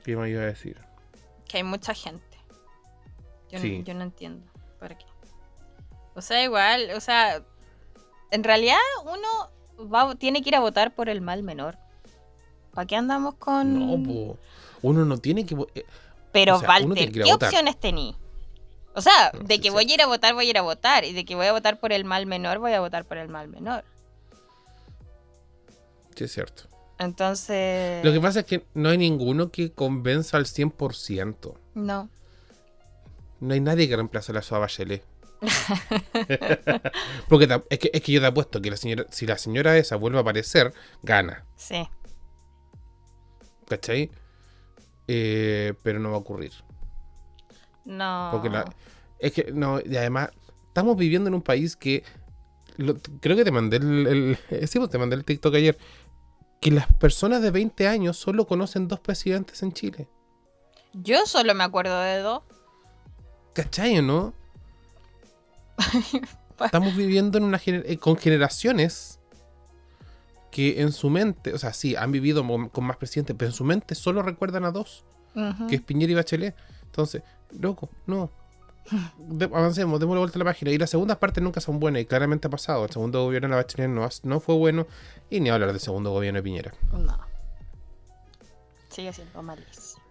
[0.03, 0.77] ¿Qué me iba a decir?
[1.47, 2.23] Que hay mucha gente.
[3.51, 3.79] Yo, Sí.
[3.79, 4.45] no, yo no entiendo
[4.79, 5.05] por qué.
[6.13, 7.41] O sea, igual, o sea,
[8.31, 11.77] en realidad uno va, tiene que ir a votar por el mal menor.
[12.75, 13.79] ¿Para qué andamos con...?
[13.79, 14.37] No, po.
[14.83, 15.55] Uno no tiene que...
[15.73, 15.85] eh,
[16.31, 17.47] Pero, o sea, Walter, que ¿qué votar.
[17.49, 18.15] opciones tení?
[18.93, 19.73] O sea, No, de sí, que sí.
[19.73, 21.03] voy a ir a votar, voy a ir a votar.
[21.05, 23.29] Y de que voy a votar por el mal menor, voy a votar por el
[23.29, 23.83] mal menor.
[26.15, 26.63] Sí, es cierto.
[26.99, 28.05] Entonces...
[28.05, 31.53] Lo que pasa es que no hay ninguno que convenza al 100%.
[31.73, 32.09] No.
[33.41, 35.03] No hay nadie que reemplace a la Soa Bachelet.
[37.27, 39.95] Porque es que, es que yo te apuesto que la señora, si la señora esa
[39.97, 41.43] vuelve a aparecer, gana.
[41.57, 41.87] Sí.
[43.67, 44.11] ¿Cachai?
[45.07, 46.51] Eh, pero no va a ocurrir.
[47.85, 48.29] No.
[48.31, 48.65] Porque la,
[49.19, 50.29] es que, no, y además,
[50.67, 52.03] estamos viviendo en un país que.
[52.77, 55.77] lo- creo que te mandé el, el- sí, pues, te mandé el TikTok ayer.
[56.61, 60.07] Que las personas de 20 años solo conocen dos presidentes en Chile.
[60.93, 62.41] Yo solo me acuerdo de dos.
[63.53, 64.33] ¿Cachai o no?
[66.63, 69.14] Estamos viviendo en una gener- eh, con generaciones
[70.55, 73.65] que en su mente, o sea, sí, han vivido con, más presidentes, pero en su
[73.65, 75.03] mente solo recuerdan a dos,
[75.67, 76.55] que es Piñera y Bachelet.
[76.85, 77.23] Entonces,
[77.59, 78.31] loco, no.
[79.17, 80.71] De- avancemos, démosle vuelta a la página.
[80.71, 82.85] Y las segundas partes nunca son buenas, y claramente ha pasado.
[82.85, 84.87] El segundo gobierno de la Bachelet no, no fue bueno,
[85.29, 86.73] y ni hablar del segundo gobierno de Piñera.
[86.93, 87.19] No.
[88.87, 90.01] Sigue siendo malísimo.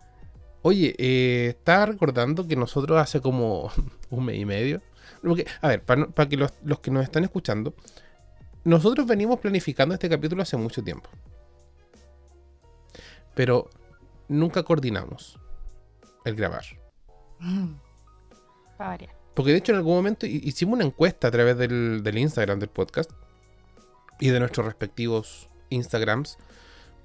[0.60, 3.72] Oye, eh, estaba recordando que nosotros hace como
[4.10, 4.82] un mes y medio.
[5.22, 7.72] Porque, a ver, para, que los, los que nos están escuchando,
[8.64, 11.08] nosotros venimos planificando este capítulo hace mucho tiempo.
[13.34, 13.68] Pero
[14.28, 15.38] nunca coordinamos
[16.24, 16.64] el grabar.
[18.78, 19.14] Variar.
[19.34, 22.58] Porque de hecho en algún momento hi- hicimos una encuesta a través del, del Instagram
[22.60, 23.10] del podcast
[24.20, 26.38] y de nuestros respectivos Instagrams.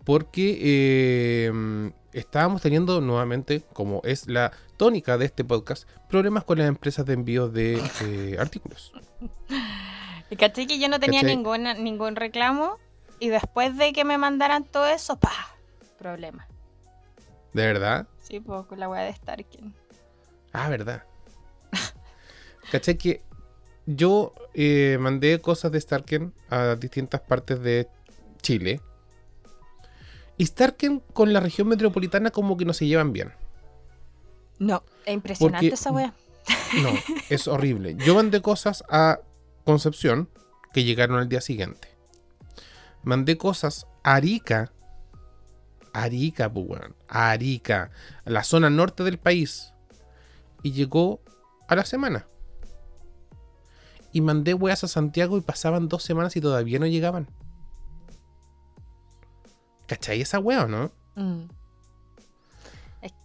[0.06, 6.68] Porque eh, estábamos teniendo nuevamente, como es la tónica de este podcast, problemas con las
[6.68, 8.94] empresas de envío de eh, artículos.
[10.30, 11.36] Y caché que yo no tenía ¿Cachai?
[11.36, 12.78] ninguna, ningún reclamo.
[13.20, 15.32] Y después de que me mandaran todo eso, ¡pa!
[15.98, 16.48] Problema.
[17.54, 18.08] ¿De verdad?
[18.22, 19.74] Sí, pues con la weá de Starken.
[20.54, 21.04] Ah, verdad.
[22.72, 23.22] ¿Cachai que
[23.86, 27.88] yo eh, mandé cosas de Starken a distintas partes de
[28.42, 28.80] Chile?
[30.38, 33.34] Y Starken con la región metropolitana como que no se llevan bien.
[34.60, 36.14] No, es impresionante Porque- esa weá.
[36.82, 36.90] No,
[37.30, 37.96] es horrible.
[37.98, 39.20] Yo mandé cosas a
[39.70, 40.32] Concepción
[40.74, 41.96] que llegaron al día siguiente.
[43.04, 44.72] Mandé cosas a Arica.
[45.94, 46.82] Arica, pues.
[47.08, 47.92] A Arica,
[48.26, 49.76] a la zona norte del país.
[50.64, 51.22] Y llegó
[51.68, 52.26] a la semana.
[54.12, 57.30] Y mandé weas a Santiago y pasaban dos semanas y todavía no llegaban.
[59.86, 60.92] ¿Cachai esa wea o no?
[61.14, 61.44] Mm.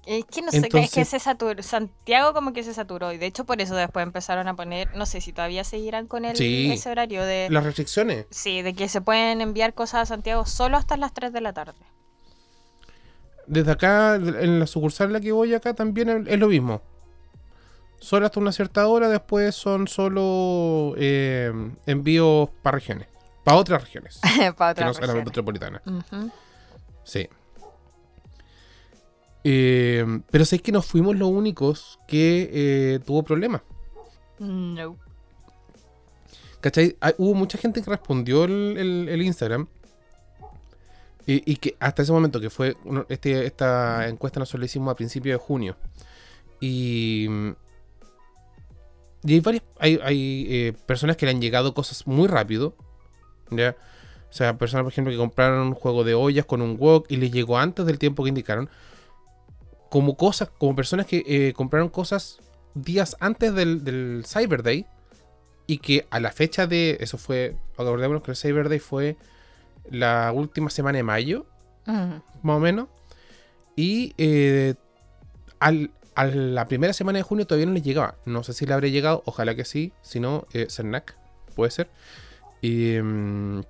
[0.06, 1.62] Es, que no sé, es que Entonces- se saturó.
[1.62, 3.12] Santiago como que se saturó.
[3.12, 6.24] Y de hecho por eso después empezaron a poner, no sé si todavía seguirán con
[6.24, 6.70] el, Sí.
[6.72, 7.48] ese horario de...
[7.50, 8.26] Las restricciones.
[8.30, 11.52] Sí, de que se pueden enviar cosas a Santiago solo hasta las 3 de la
[11.52, 11.78] tarde.
[13.46, 16.82] Desde acá, en la sucursal en la que voy acá, también es lo mismo.
[18.00, 21.50] Solo hasta una cierta hora, después son solo eh,
[21.86, 23.08] envíos para regiones.
[23.44, 24.20] Para otras regiones.
[24.56, 25.82] Para que otra no la metropolitana.
[27.04, 27.28] Sí.
[29.44, 33.60] Eh, pero sé que no fuimos los únicos que eh, tuvo problemas.
[34.38, 34.96] No.
[36.60, 36.96] ¿Cachai?
[37.00, 39.66] Hay- hubo mucha gente que respondió el, el- el Instagram.
[41.26, 42.76] Y, y que hasta ese momento, que fue.
[43.08, 45.76] Este, esta encuesta nosotros la hicimos a principios de junio.
[46.60, 47.28] Y.
[49.24, 49.62] Y hay varias.
[49.78, 52.74] Hay, hay eh, personas que le han llegado cosas muy rápido.
[53.50, 53.76] ¿Ya?
[54.30, 57.16] O sea, personas, por ejemplo, que compraron un juego de ollas con un wok y
[57.16, 58.68] les llegó antes del tiempo que indicaron.
[59.94, 62.38] Como cosas, como personas que eh, compraron cosas
[62.74, 64.86] días antes del, del Cyber Day
[65.68, 66.96] y que a la fecha de.
[66.98, 67.54] Eso fue.
[67.78, 69.16] Acordémonos que el Cyber Day fue
[69.88, 71.46] la última semana de mayo,
[71.86, 72.88] más o menos.
[73.76, 74.74] Y eh,
[75.60, 78.16] al- a la primera semana de junio todavía no les llegaba.
[78.24, 79.92] No sé si le habrá llegado, ojalá que sí.
[80.02, 81.14] Si no, eh, Cernac,
[81.54, 81.88] puede ser.
[82.62, 83.60] Mm,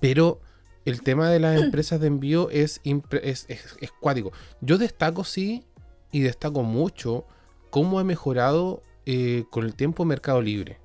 [0.00, 0.40] pero
[0.86, 4.32] el tema de las empresas de envío es, es, es- es cuático.
[4.60, 5.64] Yo destaco, sí,
[6.12, 7.26] y destaco mucho
[7.70, 10.78] cómo ha mejorado eh, con el tiempo Mercado Libre.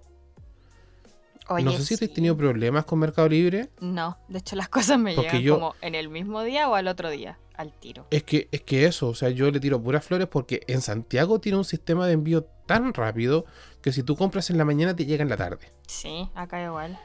[1.50, 2.06] Oye, no sé si sí.
[2.06, 3.70] has tenido problemas con Mercado Libre.
[3.80, 6.76] No, de hecho las cosas me Porque llegan yo- como en el mismo día o
[6.76, 8.06] al otro día, al tiro.
[8.12, 11.40] Es que, es que eso, o sea, yo le tiro puras flores porque en Santiago
[11.40, 13.46] tiene un sistema de envío tan rápido
[13.82, 15.70] que si tú compras en la mañana te llega en la tarde.
[15.88, 16.98] Sí, acá igual.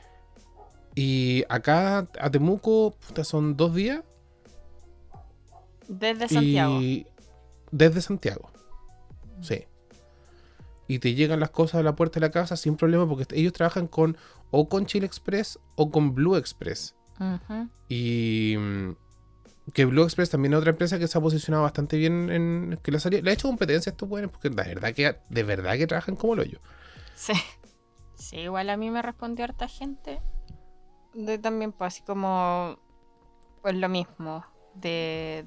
[0.96, 4.02] Y acá a Temuco puta, son dos días
[5.88, 6.80] Desde Santiago.
[6.80, 7.06] y
[7.70, 8.50] desde Santiago.
[9.42, 9.66] Sí.
[10.88, 13.52] Y te llegan las cosas a la puerta de la casa sin problema porque ellos
[13.52, 14.16] trabajan con
[14.50, 16.94] o con Chile Express o con Blue Express.
[17.88, 18.92] Y mm,
[19.74, 22.90] que Blue Express también es otra empresa que se ha posicionado bastante bien en que
[22.90, 25.76] le, ha le ha hecho competencia a estos buenos porque la verdad que de verdad
[25.76, 26.60] que trabajan como el hoyo.
[27.14, 27.34] Sí.
[28.14, 30.22] Sí, igual a mí me respondió harta gente.
[31.16, 32.78] De también, pues así como.
[33.62, 34.44] Pues lo mismo.
[34.74, 35.46] De,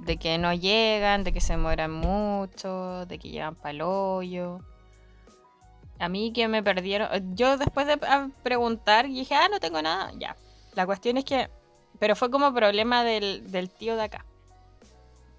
[0.00, 4.60] de que no llegan, de que se demoran mucho, de que llegan para el hoyo.
[5.98, 7.34] A mí que me perdieron.
[7.34, 7.98] Yo después de
[8.42, 10.12] preguntar dije, ah, no tengo nada.
[10.18, 10.36] Ya.
[10.74, 11.48] La cuestión es que.
[11.98, 14.26] Pero fue como problema del, del tío de acá.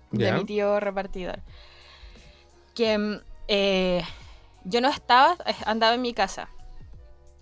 [0.10, 0.34] De Ya.
[0.34, 1.44] mi tío repartidor.
[2.74, 4.04] Que eh,
[4.64, 6.50] yo no estaba, andaba en mi casa.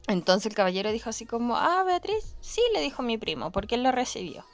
[0.07, 3.83] Entonces el caballero dijo así como, ah, Beatriz, sí, le dijo mi primo, porque él
[3.83, 4.45] lo recibió.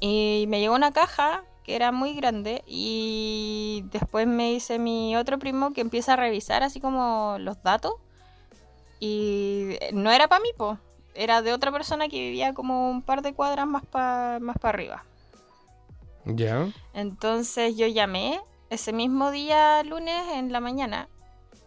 [0.00, 5.38] Y me llegó una caja que era muy grande y después me dice mi otro
[5.38, 7.94] primo que empieza a revisar así como los datos
[9.00, 10.78] y no era para mí, po.
[11.14, 14.70] era de otra persona que vivía como un par de cuadras más para más pa
[14.70, 15.04] arriba.
[16.26, 16.68] Ya.
[16.92, 21.08] Entonces yo llamé ese mismo día, lunes, en la mañana.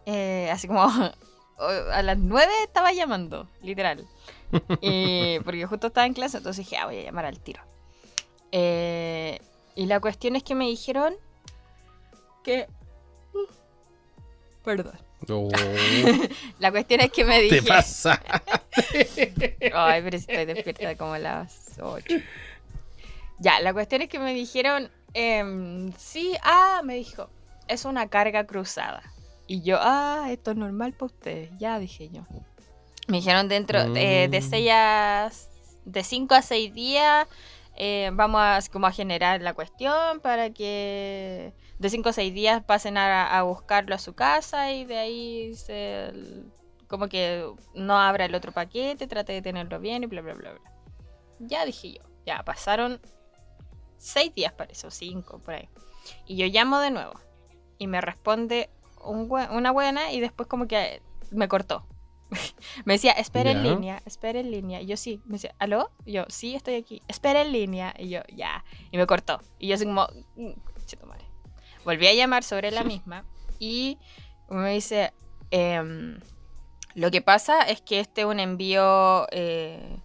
[0.06, 0.88] eh, así como
[1.58, 4.06] a las 9 estaba llamando, literal.
[4.82, 7.62] Y- porque justo estaba en clase, entonces dije, ah, voy a llamar al tiro.
[8.52, 9.40] Eh,
[9.76, 11.16] y la cuestión es que me dijeron
[12.44, 12.68] que...
[14.64, 14.98] Perdón.
[15.30, 15.50] Oh,
[16.60, 17.64] La cuestión es que me te dije...
[17.64, 18.22] pasa.
[19.74, 22.16] Ay, pero estoy despierta como a las 8.
[23.40, 27.30] Ya, la cuestión es que me dijeron Em, sí, ah, me dijo,
[27.68, 29.02] es una carga cruzada.
[29.48, 31.50] Y yo, ah, esto es normal para ustedes.
[31.58, 32.24] Ya dije yo.
[33.08, 34.44] Me dijeron dentro de, de Mm.
[34.44, 35.32] seis a-
[35.86, 37.26] de 5 a 6 días
[37.78, 42.62] eh, vamos a, como a generar la cuestión para que de 5 a 6 días
[42.64, 46.12] pasen a, a buscarlo a su casa y de ahí se,
[46.88, 50.52] como que no abra el otro paquete, trate de tenerlo bien y bla, bla, bla,
[50.54, 50.62] bla.
[51.40, 53.00] Ya dije yo, ya pasaron
[53.98, 55.70] 6 días parece, o 5 por ahí.
[56.26, 57.14] Y yo llamo de nuevo
[57.78, 58.70] y me responde
[59.08, 61.86] un una buena y después como que me cortó.
[62.86, 64.82] me decía, espera en línea, espera en línea.
[64.82, 65.92] Y yo sí, me decía, ¿aló?
[66.06, 67.94] Y yo, sí, estoy aquí, espera en línea.
[67.98, 68.64] Y yo, ya.
[68.92, 69.40] Y me cortó.
[69.60, 70.52] Y yo así como, "Mm,
[71.08, 71.26] madre".
[71.86, 73.26] Volví a llamar sobre la misma
[73.60, 73.98] y
[74.50, 75.14] me dice,
[75.52, 76.20] em,
[76.96, 80.00] lo que pasa es que este es un envío eh,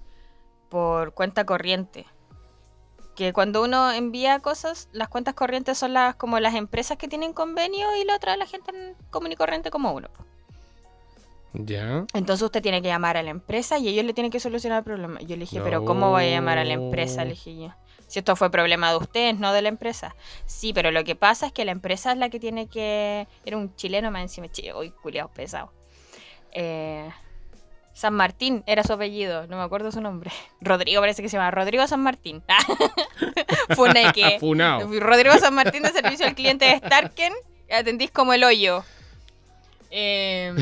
[0.68, 2.06] por cuenta corriente.
[3.22, 7.32] Que cuando uno envía cosas, las cuentas corrientes son las como las empresas que tienen
[7.32, 8.72] convenio y la otra la gente
[9.10, 10.08] común y corriente como uno.
[11.52, 12.04] Ya.
[12.14, 14.84] Entonces usted tiene que llamar a la empresa y ellos le tienen que solucionar el
[14.84, 15.20] problema.
[15.20, 17.22] Yo le dije, pero ¿cómo voy a llamar a la empresa?
[17.22, 17.72] Le dije yo.
[18.08, 20.16] Si esto fue problema de ustedes, no de la empresa.
[20.44, 23.28] Sí, pero lo que pasa es que la empresa es la que tiene que...
[23.44, 25.72] Era un chileno más encima, hoy culiado pesado.
[26.50, 27.08] Eh,
[27.92, 30.30] San Martín era su apellido, no me acuerdo su nombre.
[30.60, 32.42] Rodrigo parece que se llama Rodrigo San Martín.
[33.76, 34.38] Funeque.
[34.40, 34.88] Funao.
[35.00, 37.32] Rodrigo San Martín de servicio al cliente de Starken.
[37.70, 38.84] Atendís como el hoyo.
[39.90, 40.56] Em,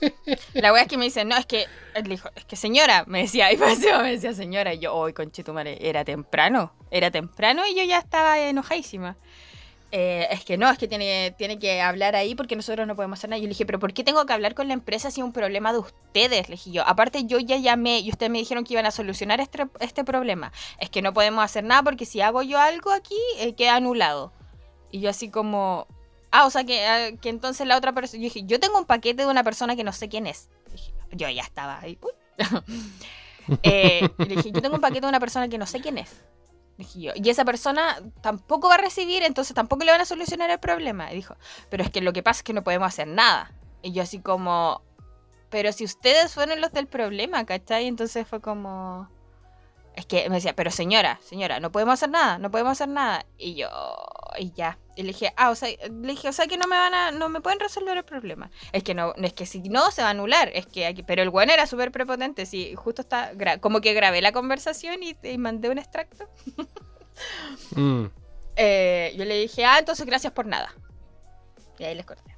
[0.54, 3.22] la wea es que me dice, no, es que, él dijo, es que señora, me
[3.22, 7.74] decía, y decía, me decía señora, y yo, hoy conchetumare, era temprano, era temprano y
[7.74, 9.16] yo ya estaba enojadísima.
[9.90, 13.18] Eh, es que no, es que tiene, tiene que hablar ahí porque nosotros no podemos
[13.18, 13.38] hacer nada.
[13.38, 15.32] Yo le dije, pero ¿por qué tengo que hablar con la empresa si es un
[15.32, 16.48] problema de ustedes?
[16.48, 16.86] Le dije yo.
[16.86, 20.52] Aparte, yo ya llamé y ustedes me dijeron que iban a solucionar este, este problema.
[20.78, 24.32] Es que no podemos hacer nada porque si hago yo algo aquí, eh, queda anulado.
[24.90, 25.86] Y yo así como...
[26.30, 28.20] Ah, o sea que, ah, que entonces la otra persona...
[28.20, 30.50] Yo dije, yo tengo un paquete de una persona que no sé quién es.
[31.12, 31.98] Yo ya estaba ahí.
[32.02, 32.12] uy.
[33.62, 36.20] Eh, le dije, yo tengo un paquete de una persona que no sé quién es.
[36.78, 40.48] Dije yo, y esa persona tampoco va a recibir, entonces tampoco le van a solucionar
[40.48, 41.12] el problema.
[41.12, 41.36] Y dijo,
[41.68, 43.52] pero es que lo que pasa es que no podemos hacer nada.
[43.82, 44.80] Y yo así como,
[45.50, 47.86] pero si ustedes fueron los del problema, ¿cachai?
[47.86, 49.10] Entonces fue como...
[49.96, 53.26] Es que me decía, pero señora, señora, no podemos hacer nada, no podemos hacer nada.
[53.36, 53.68] Y yo,
[54.38, 54.78] y ya.
[54.98, 57.12] Y le dije, ah, o sea, le dije, o sea que no me van a,
[57.12, 58.50] no me pueden resolver el problema.
[58.72, 61.22] Es que no, es que si no se va a anular, es que aquí, pero
[61.22, 65.16] el bueno era súper prepotente, sí, justo está, gra- como que grabé la conversación y,
[65.22, 66.28] y mandé un extracto.
[67.74, 68.04] Mm.
[68.54, 70.72] Eh, yo le dije, ah, entonces gracias por nada.
[71.78, 72.36] Y ahí les corté.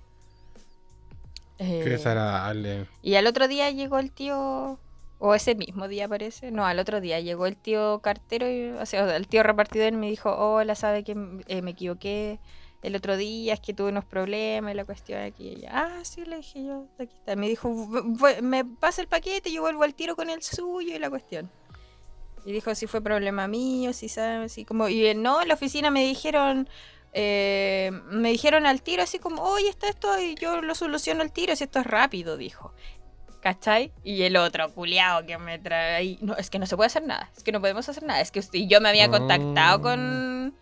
[1.59, 2.87] Eh, Qué desagradable.
[3.03, 4.79] y al otro día llegó el tío,
[5.20, 8.85] o ese mismo día parece, no, al otro día llegó el tío cartero, y, o
[8.87, 11.14] sea, el tío repartidor y me dijo, hola, sabe que
[11.46, 12.40] eh, me equivoqué
[12.83, 15.70] el otro día, es que tuve unos problemas y la cuestión aquí y allá.
[15.74, 17.37] Ah, sí, le dije yo, aquí está.
[17.37, 20.96] Me dijo, "vu- vu- me pasa el paquete, yo vuelvo al tiro con el suyo
[20.96, 21.50] y la cuestión.
[22.46, 24.88] Y dijo si fue problema mío, si sabes, si como...
[24.88, 26.66] Y no, en la oficina me dijeron...
[27.12, 31.33] eh, me dijeron al tiro así como, oye, está esto y yo lo soluciono al
[31.33, 32.72] tiro, si esto es rápido, dijo.
[33.40, 33.90] ¿Cachai?
[34.05, 36.18] Y el otro, culiao, que me trae ahí.
[36.20, 37.31] No, es que no se puede hacer nada.
[37.37, 38.20] Es que no podemos hacer nada.
[38.20, 39.83] Es que usted, y yo me había contactado Mm.
[39.83, 40.55] con,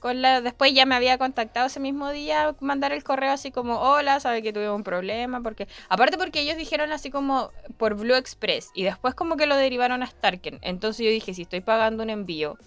[0.00, 0.40] con la.
[0.40, 4.42] Después ya me había contactado ese mismo día, mandar el correo así como, hola, sabe
[4.42, 5.40] que tuve un problema.
[5.40, 8.70] porque Aparte porque ellos dijeron así como por Blue Express.
[8.74, 10.58] Y después como que lo derivaron a Starken.
[10.62, 12.58] Entonces yo dije, si estoy pagando un envío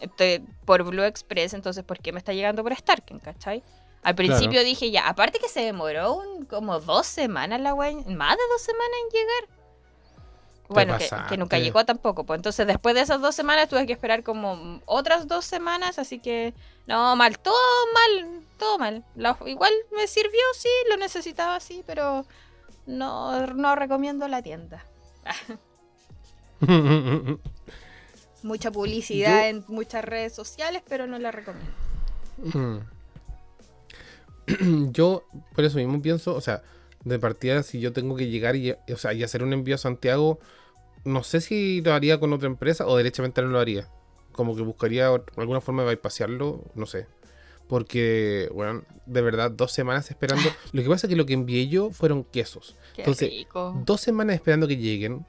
[0.00, 3.62] estoy por Blue Express, entonces ¿por qué me está llegando por Starken, cachai?
[4.04, 8.36] Al principio dije ya, aparte que se demoró un- como dos semanas la wea, más
[8.36, 9.48] de dos semanas en llegar.
[10.68, 12.24] Bueno, que, que nunca llegó tampoco.
[12.24, 16.18] Pues entonces después de esas dos semanas tuve que esperar como otras dos semanas, así
[16.20, 16.54] que
[16.86, 17.54] no, mal, todo
[17.94, 19.04] mal, todo mal.
[19.14, 22.24] La- igual me sirvió, sí, lo necesitaba, sí, pero
[22.86, 24.84] no, no recomiendo la tienda.
[28.42, 31.72] Mucha publicidad Yo- en muchas redes sociales, pero no la recomiendo.
[34.92, 35.24] Yo,
[35.54, 36.62] por eso mismo pienso, o sea,
[37.04, 39.78] de partida, si yo tengo que llegar y, o sea, y hacer un envío a
[39.78, 40.38] Santiago,
[41.04, 43.88] no sé si lo haría con otra empresa o derechamente no lo haría.
[44.32, 47.06] Como que buscaría alguna forma de bypassarlo, no sé.
[47.68, 50.48] Porque, bueno, de verdad, dos semanas esperando.
[50.72, 52.76] Lo que pasa es que lo que envié yo fueron quesos.
[52.94, 53.80] Qué Entonces, rico.
[53.84, 55.24] Dos semanas esperando que lleguen.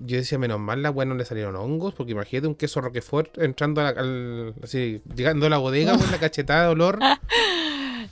[0.00, 3.38] Yo decía, menos mal, la weá no le salieron hongos, porque imagínate un queso Roquefort
[3.38, 6.98] entrando a la, al, así, llegando a la bodega con la cachetada de olor.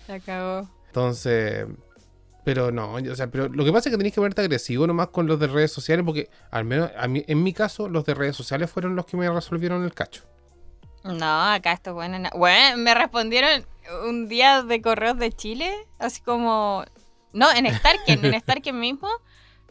[0.09, 0.67] Se acabó.
[0.87, 1.67] Entonces,
[2.45, 5.09] pero no, o sea, pero lo que pasa es que tenéis que ponerte agresivo nomás
[5.09, 8.15] con los de redes sociales, porque al menos a mí, en mi caso, los de
[8.15, 10.23] redes sociales fueron los que me resolvieron el cacho.
[11.05, 12.19] No, acá esto bueno.
[12.19, 13.65] na- Bueno, me respondieron
[14.09, 16.85] un día de correos de Chile, así como.
[17.35, 19.09] No, en Starken, en Starken mismo.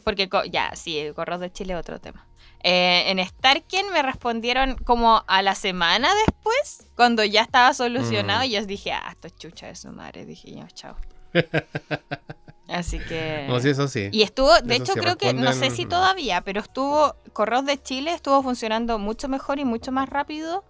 [0.04, 2.26] Porque ya, sí, el correos de Chile es otro tema.
[2.64, 8.46] Eh, en Starken me respondieron como a la semana después, cuando ya estaba solucionado, Mm.
[8.46, 10.26] y yo dije, ah, esto es chucha de su madre.
[10.26, 10.96] Dije yo, chao.
[12.68, 13.46] Así que.
[13.48, 14.10] No, sí, eso sí.
[14.12, 17.66] Y estuvo, de Eso hecho sí, creo que, no sé si todavía, pero estuvo, Correos
[17.66, 20.66] de Chile estuvo funcionando mucho mejor y mucho más rápido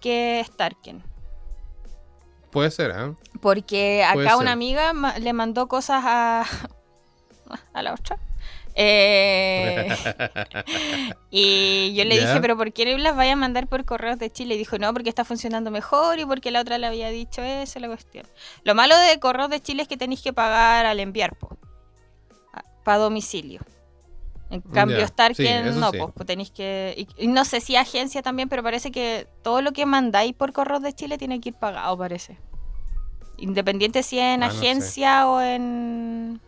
[0.00, 1.02] que Starken.
[2.50, 3.14] Puede ser, ¿ah?
[3.42, 4.42] Porque Puede acá ser.
[4.42, 6.44] una amiga le mandó cosas a,
[7.74, 8.18] a la otra.
[8.78, 9.88] Eh,
[11.30, 12.26] y yo le Ya.
[12.28, 14.54] dije, pero ¿por qué no las vaya a mandar por correos de Chile?
[14.54, 17.80] Y dijo, no, porque está funcionando mejor y porque la otra le había dicho eso,
[17.80, 18.26] la cuestión.
[18.64, 21.36] Lo malo de correos de Chile es que tenéis que pagar al enviar,
[22.84, 23.60] para domicilio.
[24.50, 25.98] En cambio, Ya, Starken sí, eso no, sí.
[26.14, 26.94] pues, tenéis que...
[26.96, 30.52] Y, y no sé si agencia también, pero parece que todo lo que mandáis por
[30.52, 32.38] correos de Chile tiene que ir pagado, parece.
[33.38, 34.58] Independiente si en Ah, no sé.
[34.58, 36.40] agencia o en...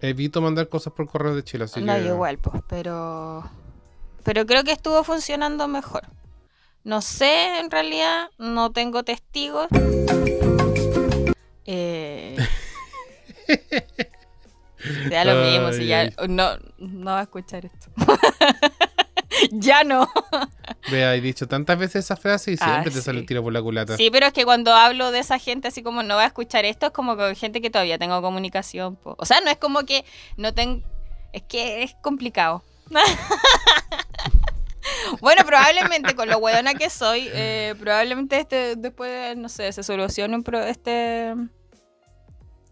[0.00, 2.06] Evito mandar cosas por correo de Chile, así no, que...
[2.06, 3.44] igual, pues, pero...
[4.24, 6.02] Pero creo que estuvo funcionando mejor.
[6.84, 9.68] No sé, en realidad, no tengo testigos.
[11.66, 12.36] Eh...
[15.10, 17.88] Ya lo mismo, si ya no, no va a escuchar esto.
[19.52, 20.08] ya no.
[20.90, 23.22] Vea, he dicho tantas veces esa frase y Ah, siempre te sale sí.
[23.22, 23.96] el tiro por la culata.
[23.96, 26.64] Sí, pero es que cuando hablo de esa gente así como no va a escuchar
[26.64, 28.96] esto, es como con gente que todavía tengo comunicación.
[28.96, 29.14] po.
[29.18, 30.04] O sea, no es como que
[30.36, 30.82] no tengo...
[31.32, 32.64] Es que es complicado.
[35.20, 40.34] bueno, probablemente con lo hueona que soy, eh, probablemente este después, no sé, se solucione
[40.34, 41.34] un pro- este...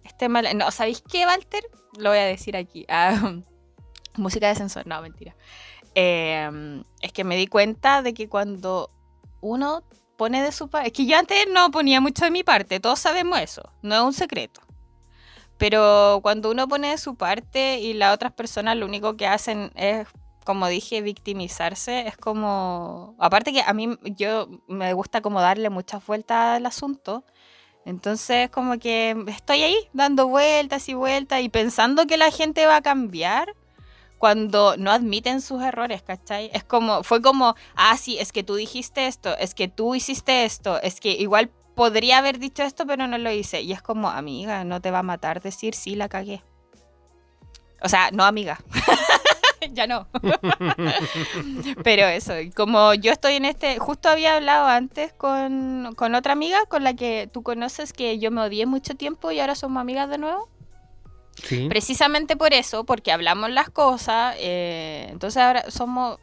[0.05, 0.47] Este mal...
[0.57, 1.63] No, ¿sabéis qué, Walter?
[1.99, 2.85] Lo voy a decir aquí.
[2.89, 3.35] Ah,
[4.17, 5.35] música de sensor, no, mentira.
[5.95, 8.91] Eh, es que me di cuenta de que cuando
[9.41, 9.82] uno
[10.20, 10.88] pone de su parte.
[10.88, 14.03] Es que yo antes no ponía mucho de mi parte, todos sabemos eso, no es
[14.03, 14.61] un secreto.
[15.57, 19.70] Pero cuando uno pone de su parte y las otras personas lo único que hacen
[19.76, 20.07] es,
[20.45, 23.14] como dije, victimizarse, es como.
[23.18, 27.24] Aparte que a mí yo me gusta como darle muchas vueltas al asunto.
[27.86, 32.76] Entonces, como que estoy ahí dando vueltas y vueltas y pensando que la gente va
[32.76, 33.55] a cambiar
[34.21, 36.51] cuando no admiten sus errores, ¿cachai?
[36.53, 40.45] Es como, fue como, ah, sí, es que tú dijiste esto, es que tú hiciste
[40.45, 43.62] esto, es que igual podría haber dicho esto, pero no lo hice.
[43.62, 46.43] Y es como, amiga, no te va a matar decir, sí, la cagué.
[47.81, 48.61] O sea, no, amiga.
[49.73, 50.07] ya no.
[51.83, 56.59] pero eso, como yo estoy en este, justo había hablado antes con, con otra amiga
[56.66, 60.11] con la que tú conoces que yo me odié mucho tiempo y ahora somos amigas
[60.11, 60.51] de nuevo.
[61.68, 66.18] Precisamente por eso, porque hablamos las cosas, eh, entonces ahora somos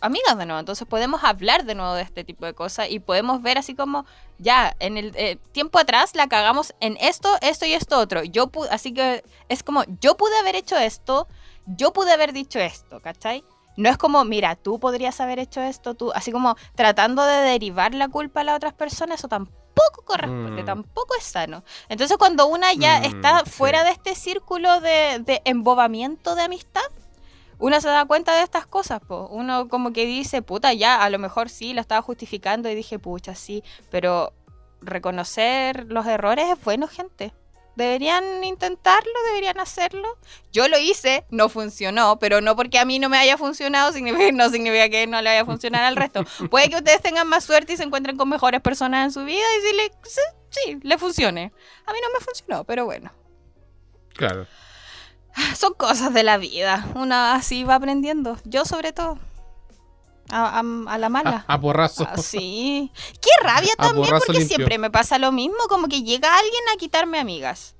[0.00, 3.40] amigas de nuevo, entonces podemos hablar de nuevo de este tipo de cosas y podemos
[3.42, 4.04] ver así como,
[4.38, 8.22] ya, en el eh, tiempo atrás la cagamos en esto, esto y esto otro.
[8.22, 11.26] Yo así que es como, yo pude haber hecho esto,
[11.66, 13.44] yo pude haber dicho esto, ¿cachai?
[13.76, 17.94] No es como, mira, tú podrías haber hecho esto, tú, así como tratando de derivar
[17.94, 19.63] la culpa a las otras personas, eso tampoco
[20.04, 20.66] corresponde, Mm.
[20.66, 21.64] tampoco es sano.
[21.88, 23.50] Entonces cuando una ya Mm, está sí.
[23.50, 26.82] fuera de este círculo de, de embobamiento de amistad,
[27.58, 29.28] uno se da cuenta de estas cosas, po.
[29.30, 32.98] Uno como que dice, puta, ya, a lo mejor sí, lo estaba justificando y dije,
[32.98, 34.32] pucha, sí, pero
[34.80, 37.32] reconocer los errores es bueno, gente.
[37.76, 40.08] Deberían intentarlo, deberían hacerlo.
[40.52, 44.30] Yo lo hice, no funcionó, pero no porque a mí no me haya funcionado, significa,
[44.32, 46.24] no significa que no le vaya a funcionar al resto.
[46.50, 49.44] Puede que ustedes tengan más suerte y se encuentren con mejores personas en su vida
[49.58, 50.20] y si le, sí,
[50.50, 51.52] sí, le funcione.
[51.86, 53.10] A mí no me funcionó, pero bueno.
[54.14, 54.46] Claro.
[55.56, 56.86] Son cosas de la vida.
[56.94, 58.38] Una así va aprendiendo.
[58.44, 59.18] Yo sobre todo.
[60.30, 61.44] A, a- a la mala.
[61.46, 62.06] A, a porrazo.
[62.10, 62.90] Ah, sí.
[63.20, 64.56] Qué rabia también porque limpio.
[64.56, 67.76] siempre me pasa lo mismo, como que llega alguien a quitarme amigas.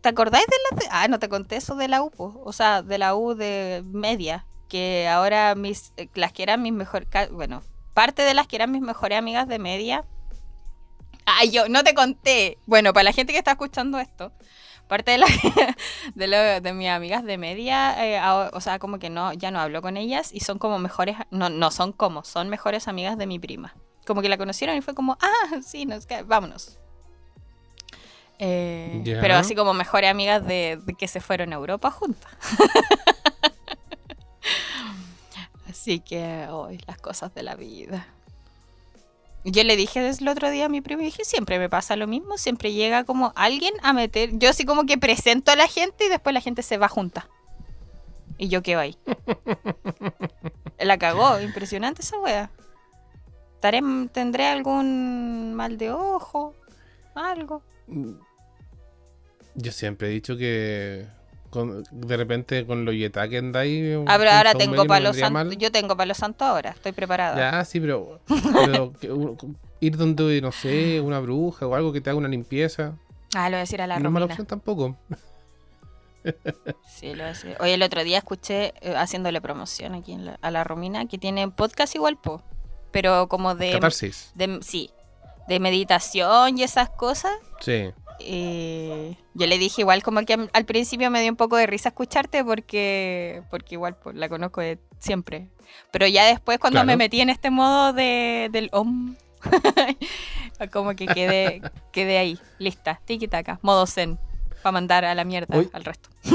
[0.00, 0.88] ¿Te acordáis de la...
[0.92, 2.40] Ah, no te conté eso de la U, po.
[2.44, 6.72] o sea, de la U de media, que ahora mis eh, las que eran mis
[6.72, 7.62] mejores, bueno,
[7.92, 10.04] parte de las que eran mis mejores amigas de media.
[11.26, 12.56] Ay, yo no te conté.
[12.66, 14.32] Bueno, para la gente que está escuchando esto,
[14.90, 15.26] parte de, la,
[16.14, 18.20] de, lo- de mis amigas de media, eh,
[18.52, 21.48] o sea, como que no, ya no hablo con ellas y son como mejores, no,
[21.48, 23.74] no son como, son mejores amigas de mi prima.
[24.04, 26.78] Como que la conocieron y fue como, ah, sí, nos vámonos.
[28.40, 29.00] Eh.
[29.04, 32.32] Pero así como mejores amigas de, de que se fueron a Europa juntas.
[35.68, 38.08] así que, hoy las cosas de la vida.
[39.44, 41.96] Yo le dije desde el otro día a mi primo, y dije, siempre me pasa
[41.96, 45.66] lo mismo, siempre llega como alguien a meter, yo así como que presento a la
[45.66, 47.28] gente y después la gente se va junta.
[48.36, 48.96] Y yo quedo ahí.
[50.78, 52.50] La cagó, impresionante esa wea.
[53.60, 56.54] ¿Tendré algún mal de ojo?
[57.14, 57.62] Algo.
[59.54, 61.06] Yo siempre he dicho que
[61.50, 62.92] con- de repente con lo
[63.28, 63.96] que andáis.
[64.06, 65.52] Ah, pero un ahora show tengo palo santo.
[65.58, 67.36] Yo tengo palo santo ahora, estoy preparada.
[67.36, 68.20] Ya, sí, pero,
[68.52, 69.08] pero que
[69.80, 72.92] ir donde, no sé, una bruja o algo que te haga una limpieza.
[73.34, 74.96] Ah, lo voy a decir a la no es mala opción tampoco.
[76.86, 77.56] Sí, lo decir.
[77.60, 81.16] Oye, el otro día escuché, eh, haciéndole promoción aquí en la- a la Romina, que
[81.16, 82.42] tiene podcast igual, po.
[82.90, 84.32] Pero como de, Catarsis.
[84.34, 84.58] de.
[84.62, 84.90] Sí,
[85.48, 87.32] de meditación y esas cosas.
[87.60, 87.90] Sí.
[88.22, 91.88] Eh, yo le dije igual como que al principio me dio un poco de risa
[91.90, 95.48] escucharte porque porque igual pues, la conozco de siempre.
[95.90, 96.86] Pero ya después cuando Claro.
[96.86, 99.14] me metí en este modo de, del om,
[100.72, 101.62] como que quedé,
[101.92, 104.18] quedé ahí, lista, tiki taka, modo zen,
[104.62, 106.10] para mandar a la mierda al resto.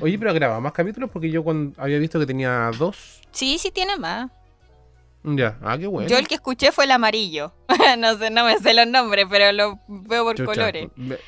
[0.00, 3.20] Oye, pero grababa más capítulos porque yo cuando había visto que tenía dos.
[3.32, 4.30] Sí, sí tiene más.
[5.36, 6.08] Ya, ah, qué bueno.
[6.08, 7.52] Yo el que escuché fue el amarillo.
[7.98, 10.88] no sé, no me sé los nombres, pero lo veo por Chucha, colores.
[10.96, 11.18] Me,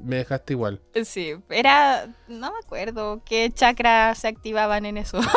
[0.00, 0.80] me dejaste igual.
[1.04, 5.20] Sí, era, no me acuerdo qué chakras se activaban en eso.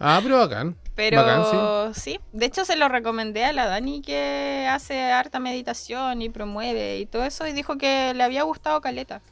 [0.00, 0.76] Ah, pero bacán.
[0.94, 6.22] Pero Bacán, sí, de hecho se lo recomendé a la Dani que hace harta meditación
[6.22, 9.22] y promueve y todo eso y dijo que le había gustado Caleta.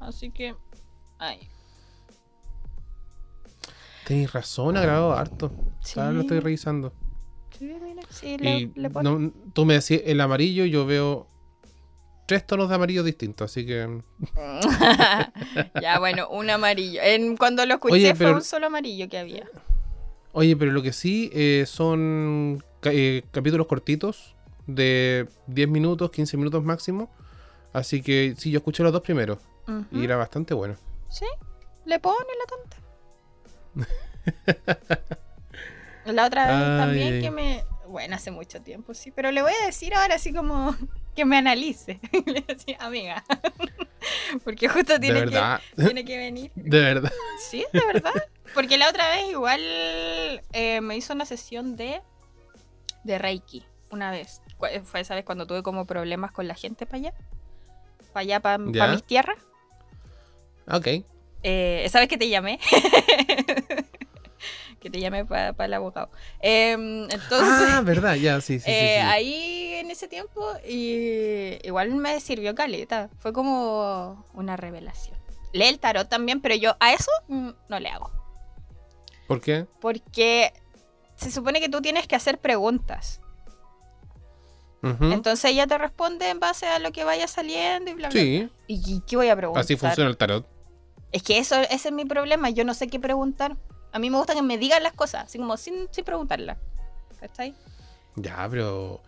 [0.00, 0.54] Así que,
[1.18, 1.48] ay,
[4.06, 5.50] Tenéis razón, ha grabado harto.
[5.80, 5.98] Sí.
[5.98, 6.92] Ahora lo estoy revisando.
[7.58, 9.10] sí, mira, sí, le, Y le pone.
[9.10, 11.26] no- tú me decías el amarillo, yo veo
[12.26, 14.00] tres tonos de amarillo distintos, así que.
[15.82, 17.00] ya, bueno, un amarillo.
[17.02, 19.48] En, cuando lo escuché Oye, fue un solo amarillo que había.
[20.32, 24.36] Oye, pero lo que sí eh, son eh, capítulos cortitos,
[24.66, 27.10] de 10 minutos, 15 minutos máximo.
[27.72, 29.38] Así que sí, yo escuché los dos primeros
[29.90, 30.76] y era bastante bueno.
[31.08, 31.26] Sí,
[31.84, 32.76] le pone la tonta.
[36.04, 37.20] La otra vez Ay, también ay.
[37.20, 37.64] que me.
[37.88, 40.76] Bueno, hace mucho tiempo, sí, pero le voy a decir ahora así como
[41.16, 42.00] que me analice.
[42.26, 43.24] Le decía, amiga.
[44.44, 45.40] Porque justo tiene que,
[45.76, 46.50] tiene que venir.
[46.54, 47.12] de verdad.
[47.48, 48.12] Sí, de verdad.
[48.54, 49.60] Porque la otra vez igual
[50.52, 52.00] eh, me hizo una sesión de,
[53.04, 54.42] de Reiki, una vez.
[54.84, 57.14] Fue esa vez cuando tuve como problemas con la gente para allá.
[58.12, 59.38] Para allá, para mis tierras.
[60.68, 60.86] Ok.
[61.42, 62.58] Eh, esa vez que te llamé.
[64.86, 66.10] Que te llamé para el abogado.
[66.40, 69.06] Em, entonces, Ah, verdad, ya, sí, sí, eh, sí.
[69.08, 73.10] ahí en ese tiempo, y igual me sirvió caleta.
[73.18, 75.16] Fue como una revelación.
[75.52, 78.10] Lee el tarot también, pero yo a eso mm, no le hago.
[79.26, 79.66] ¿Por qué?
[79.80, 80.52] Porque
[81.16, 83.20] se supone que tú tienes que hacer preguntas.
[85.00, 88.20] Entonces ella te responde en base a lo que vaya saliendo y bla, bla.
[88.20, 88.50] Sí, bla.
[88.68, 89.64] ¿Y y qué voy a preguntar?
[89.64, 90.46] así funciona el tarot.
[91.10, 92.50] Es que eso, ese es mi problema.
[92.50, 93.56] Yo no sé qué preguntar.
[93.92, 96.58] A mí me gusta que me digan las cosas, así como sin, sin preguntarlas.
[97.20, 97.54] ¿Cachai?
[98.16, 99.00] Ya, pero.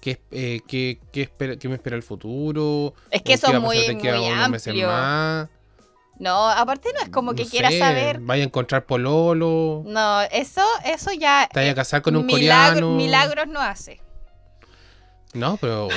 [0.00, 2.94] ¿Qué, eh, qué, qué espera- qué me espera el futuro?
[3.10, 4.86] Es que ¿O eso es muy, muy amplio.
[4.86, 5.48] más?
[6.18, 8.20] No, aparte no es como que No quiera sé, saber.
[8.20, 9.82] Vaya a encontrar pololo.
[9.84, 11.48] No, eso, eso ya.
[11.52, 12.90] Te vaya a casar con un milagro- coreano.
[12.96, 14.00] Milagros no hace.
[15.34, 15.88] No, pero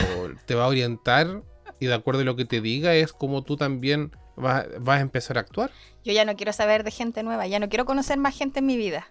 [0.45, 1.41] te va a orientar
[1.79, 5.01] y de acuerdo a lo que te diga es como tú también vas, vas a
[5.01, 5.71] empezar a actuar.
[6.03, 7.45] Yo ya no quiero saber de gente nueva.
[7.47, 9.07] Ya no quiero conocer más gente en mi vida.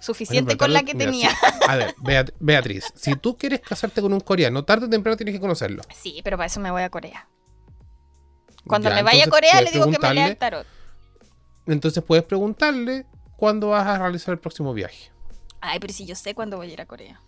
[0.00, 1.30] Suficiente con la que mira, tenía.
[1.30, 1.36] si-
[1.68, 5.34] a ver, Beat- Beatriz, si tú quieres casarte con un coreano, tarde o temprano tienes
[5.34, 5.82] que conocerlo.
[5.94, 7.28] Sí, pero para eso me voy a Corea.
[8.66, 10.66] Cuando Ya, me vaya a Corea le digo que me lea el tarot.
[11.66, 15.12] Entonces puedes preguntarle cuándo vas a realizar el próximo viaje.
[15.60, 17.20] Ay, pero si yo sé cuándo voy a ir a Corea.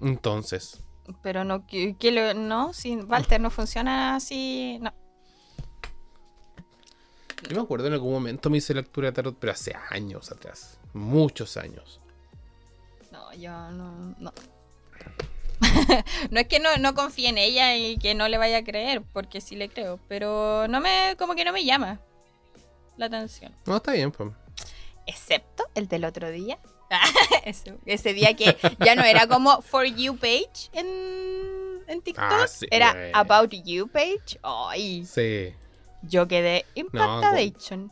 [0.00, 0.82] Entonces,
[1.22, 4.92] Pero no, que, que lo- no, si Walter no funciona así, no.
[7.48, 10.78] Yo me acuerdo en algún momento me hice lectura de tarot, pero hace años atrás.
[10.92, 12.00] Muchos años.
[13.12, 14.32] No, yo no, no.
[16.30, 19.02] no es que no, no confíe en ella y que no le vaya a creer,
[19.12, 22.00] porque sí le creo, pero no me, como que no me llama
[22.96, 23.54] la atención.
[23.66, 24.32] No, está bien, pues.
[25.06, 26.58] Excepto el del otro día.
[27.44, 32.46] ese, ese día que ya no era como For You page en, en TikTok, Ah,
[32.48, 33.10] sí, era.
[33.12, 34.38] About You page.
[34.42, 35.52] Ay, Sí.
[36.08, 37.90] Yo quedé impactadation.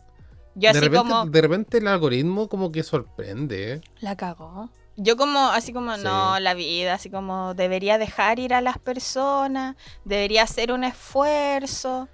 [0.55, 3.81] yo de, así repente, como, de repente el algoritmo como que sorprende.
[4.01, 4.71] la cagó.
[4.97, 6.05] Yo como, así como, Sí.
[6.05, 12.09] no, la vida, así como, debería dejar ir a las personas, debería hacer un esfuerzo.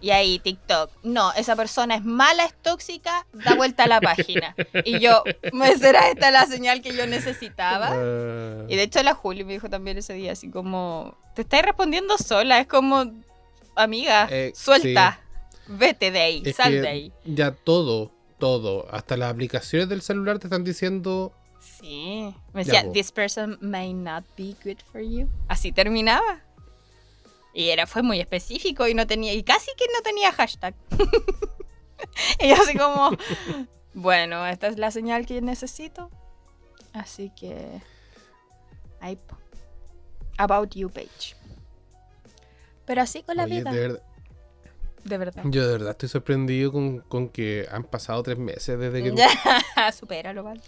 [0.00, 4.54] Y ahí TikTok, no, esa persona es mala, es tóxica, da vuelta a la página.
[4.84, 7.88] Y yo, ¿me será esta la señal que yo necesitaba?
[7.94, 11.62] Ah, Y de hecho la Juli me dijo también ese día, así como, te estás
[11.62, 13.10] respondiendo sola, es como,
[13.74, 15.18] amiga, Eh, suelta,
[15.68, 17.12] vete de ahí, sal de ahí.
[17.24, 18.86] Ya todo, todo.
[18.90, 21.32] Hasta las aplicaciones del celular te están diciendo.
[21.60, 22.34] Sí.
[22.52, 25.28] Me decía, this person may not be good for you.
[25.48, 26.42] Así terminaba.
[27.54, 30.74] Y era, fue muy específico y no tenía, y casi que no tenía hashtag.
[32.40, 33.10] y yo así como,
[33.94, 36.10] bueno, esta es la señal que necesito.
[36.92, 37.80] Así que,
[39.00, 39.18] ahí,
[40.36, 41.36] about you page.
[42.84, 44.02] Pero así con la Oye, vida, de verdad-
[45.04, 45.42] de verdad.
[45.46, 49.14] yo de verdad estoy sorprendido con, con que han pasado tres meses desde que.
[49.14, 49.28] Ya,
[49.92, 50.60] supéralo, vale.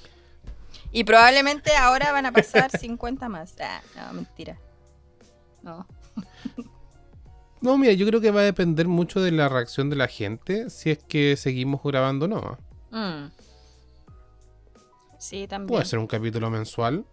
[0.92, 3.54] Y probablemente ahora van a pasar 50 más.
[3.60, 4.58] Ah, no, mentira.
[5.62, 5.86] No.
[7.62, 10.70] No, mira, yo creo que va a depender mucho de la reacción de la gente
[10.70, 12.58] si es que seguimos grabando o no.
[12.90, 13.30] Mm.
[15.18, 15.68] Sí, también.
[15.68, 17.04] Puede ser un capítulo mensual.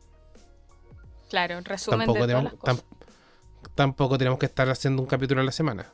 [1.30, 2.86] Claro, resumen Tampoco de todas tenemos, las cosas.
[2.86, 5.92] tam- tampoco tenemos que estar haciendo un capítulo a la semana,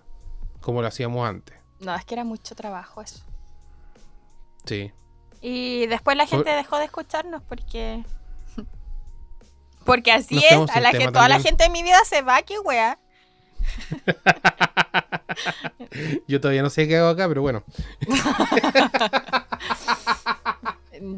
[0.63, 1.55] como lo hacíamos antes.
[1.79, 3.19] No, es que era mucho trabajo eso.
[4.65, 4.91] Sí.
[5.41, 8.03] Y después la gente dejó de escucharnos porque...
[9.85, 12.41] Porque así Nos es, a la gente, toda la gente de mi vida se va,
[12.41, 12.97] qué wea.
[16.27, 17.63] Yo todavía no sé qué hago acá, pero bueno.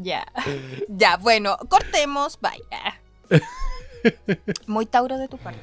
[0.02, 0.26] Ya.
[0.88, 3.00] Ya, bueno, cortemos, vaya.
[4.66, 5.62] Muy Tauro de tu parte.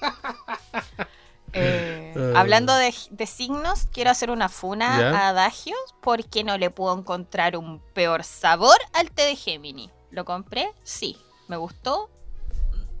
[1.52, 6.96] Eh, hablando de, de signos, quiero hacer una funa a Adagios porque no le puedo
[6.96, 9.90] encontrar un peor sabor al té de Gemini.
[10.12, 10.70] ¿Lo compré?
[10.84, 11.16] Sí.
[11.48, 12.08] ¿Me gustó?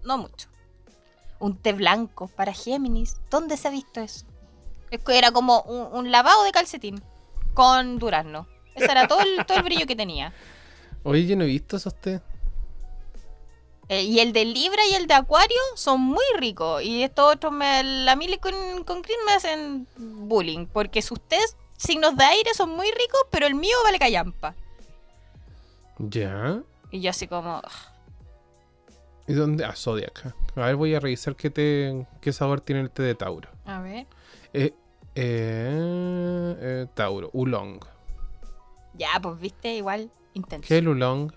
[0.02, 0.48] No mucho.
[1.38, 3.18] Un té blanco para Géminis.
[3.30, 4.26] ¿Dónde se ha visto eso?
[4.90, 7.00] Es que era como un, un lavado de calcetín
[7.54, 8.48] con durazno.
[8.74, 10.32] Ese era todo el, todo el brillo que tenía.
[11.02, 12.20] Oye, yo no he visto esos té.
[13.90, 16.80] Eh, y el de Libra y el de Acuario son muy ricos.
[16.80, 20.66] Y estos otros, me, la Mili con, con Chris me hacen bullying.
[20.66, 24.54] Porque sus tés, signos de aire, son muy ricos, pero el mío vale callampa.
[25.98, 26.62] Ya.
[26.92, 27.58] Y yo así como...
[27.58, 27.90] ugh,
[29.26, 29.64] ¿Y dónde?
[29.64, 30.34] Ah, Zodiac.
[30.54, 33.48] A ver, voy a revisar qué, té, qué sabor tiene el té de Tauro.
[33.64, 34.06] A ver.
[34.52, 34.72] Eh,
[35.16, 37.84] eh, eh, Tauro, Oolong.
[38.94, 40.68] Ya, pues viste, igual intenso.
[40.68, 41.32] ¿Qué es el Oolong?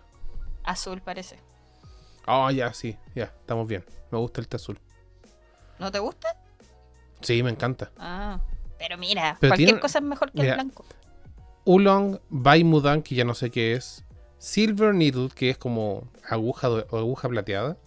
[0.64, 1.43] Azul parece.
[2.26, 3.84] Ah, ya, sí, ya, estamos bien.
[4.12, 4.80] Me gusta el té azul.
[5.80, 6.38] ¿No te gusta?
[7.22, 7.92] Sí, me encanta.
[7.98, 8.40] Ah.
[8.78, 10.86] Pero mira, Pero cualquier tiene- cosa es mejor que mira, el blanco.
[11.66, 14.04] Oolong, Baimudan, que ya no sé qué es.
[14.38, 17.78] Silver Needle, que es como aguja, o aguja plateada.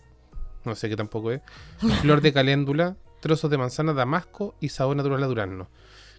[0.64, 1.42] No sé qué tampoco es.
[2.00, 5.68] Flor de caléndula, trozos de manzana, damasco y sabor natural a durazno.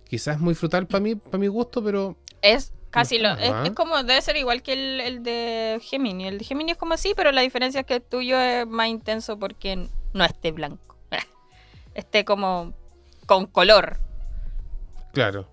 [0.08, 3.32] Quizás es muy frutal para mí, para mi gusto, pero Es casi lo.
[3.34, 3.64] Es, ¿ah?
[3.66, 6.28] es como, debe ser igual que el, el de Gemini.
[6.28, 8.88] El de Gemini es como así, pero la diferencia es que el tuyo es más
[8.88, 10.98] intenso porque no esté blanco.
[11.96, 12.74] Esté como
[13.26, 14.00] con color.
[15.14, 15.50] claro.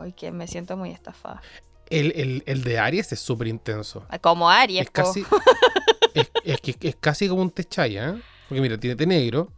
[0.00, 1.40] Ay, que me siento muy estafada.
[1.90, 4.06] El, el- el de Aries es súper intenso.
[4.20, 4.92] Como Aries, Es po.
[4.92, 5.24] casi,
[6.14, 8.22] es, es que es casi como un té chaya, ¿eh?
[8.48, 9.52] Porque mira, tiene té negro,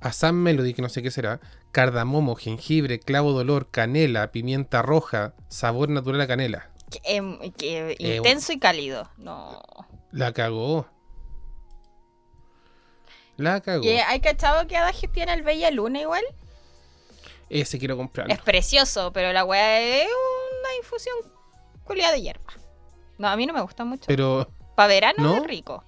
[0.00, 1.40] Assam Melody, que no sé qué será,
[1.72, 6.70] cardamomo, jengibre, clavo de olor, canela, pimienta roja, sabor natural a canela.
[6.90, 9.08] Que, em, que Eh, intenso y cálido.
[9.16, 9.62] No.
[10.10, 10.86] La cagó.
[13.36, 13.84] La cagó.
[14.06, 16.24] Hay cachado que Adagio tiene el Bella Luna igual.
[17.48, 18.32] Ese quiero comprarlo.
[18.32, 20.08] Es precioso, pero la weá es
[20.60, 21.16] una infusión
[21.84, 22.52] culiada de hierba.
[23.18, 24.04] No, a mí no me gusta mucho.
[24.06, 25.36] Pero Para verano ¿No?
[25.36, 25.84] es rico.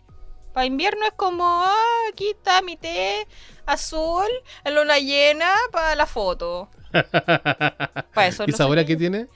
[0.53, 1.75] Para invierno es como, ah,
[2.13, 3.27] aquí está mi té
[3.65, 4.27] azul
[4.65, 6.69] en luna llena para la foto.
[6.93, 9.27] Para eso ¿Y sabor a qué tiene?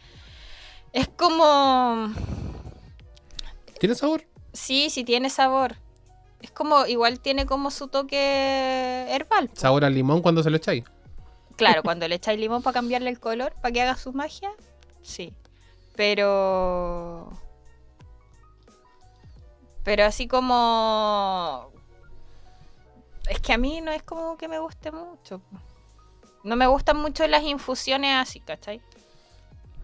[0.92, 2.12] Es como,
[3.78, 4.24] ¿Tiene sabor?
[4.52, 5.76] sí, sí tiene sabor.
[6.42, 9.48] Es como, igual tiene como su toque herbal.
[9.48, 9.56] po.
[9.56, 10.84] Sabor a limón cuando se lo echáis.
[11.56, 14.50] Claro, cuando le echáis limón para cambiarle el color, para que haga su magia,
[15.02, 15.32] sí.
[15.94, 17.30] Pero.
[19.87, 21.70] Pero así como.
[23.30, 25.41] Es que a mí no es como que me guste mucho.
[26.43, 28.80] No me gustan mucho las infusiones así, ¿cachai?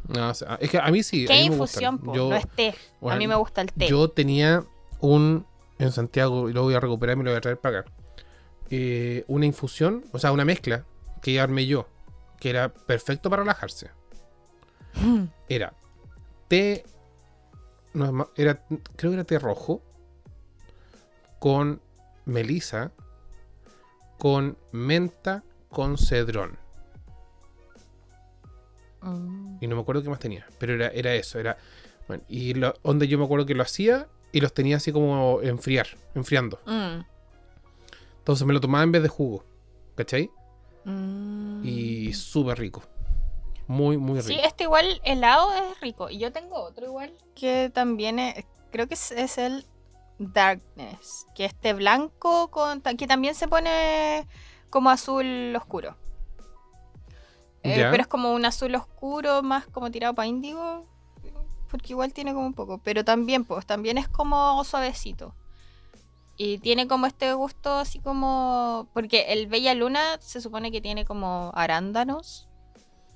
[0.09, 1.25] No, o sea, es que a mí sí.
[1.25, 1.99] a ¿Qué mí me infusión?
[1.99, 2.13] po?
[2.15, 2.75] Yo- no es té.
[3.09, 3.87] a mí me gusta el té.
[3.87, 4.65] Yo tenía
[4.99, 5.47] un
[5.79, 7.93] en Santiago y lo voy a recuperar y me lo voy a traer para acá.
[8.71, 10.85] Eh, una infusión, o sea, una mezcla
[11.23, 11.87] que armé yo,
[12.41, 13.89] que era perfecto para relajarse.
[15.49, 15.73] Era
[16.49, 16.85] té,
[17.95, 18.65] no, era,
[18.97, 19.81] creo que era té rojo,
[21.43, 21.81] con
[22.25, 22.93] melisa,
[24.17, 26.57] con menta, con cedrón.
[29.01, 29.57] Mm.
[29.61, 30.47] Y no me acuerdo qué más tenía.
[30.61, 31.41] Pero era, era eso.
[31.41, 31.59] Era.
[32.07, 35.41] Bueno, y lo, donde yo me acuerdo que lo hacía y los tenía así como
[35.43, 36.61] enfriar, enfriando.
[36.65, 37.01] Mm.
[38.19, 39.45] Entonces me lo tomaba en vez de jugo.
[39.97, 40.31] ¿Cachai?
[40.85, 41.63] Mm.
[41.65, 42.85] Y súper rico.
[43.67, 44.29] Muy, muy rico.
[44.29, 46.09] Sí, este igual helado es rico.
[46.09, 49.67] Y yo tengo otro igual que también es, creo que es, es el
[50.33, 54.29] Darkness, que este blanco con que también se pone
[54.71, 55.97] como azul oscuro.
[57.63, 60.87] Eh, pero es como un azul oscuro, más como tirado para índigo.
[61.71, 62.79] Porque igual tiene como un poco.
[62.79, 65.35] Pero también, pues, también es como suavecito.
[66.37, 68.89] Y tiene como este gusto así como.
[68.93, 72.49] Porque el Bella Luna se supone que tiene como arándanos.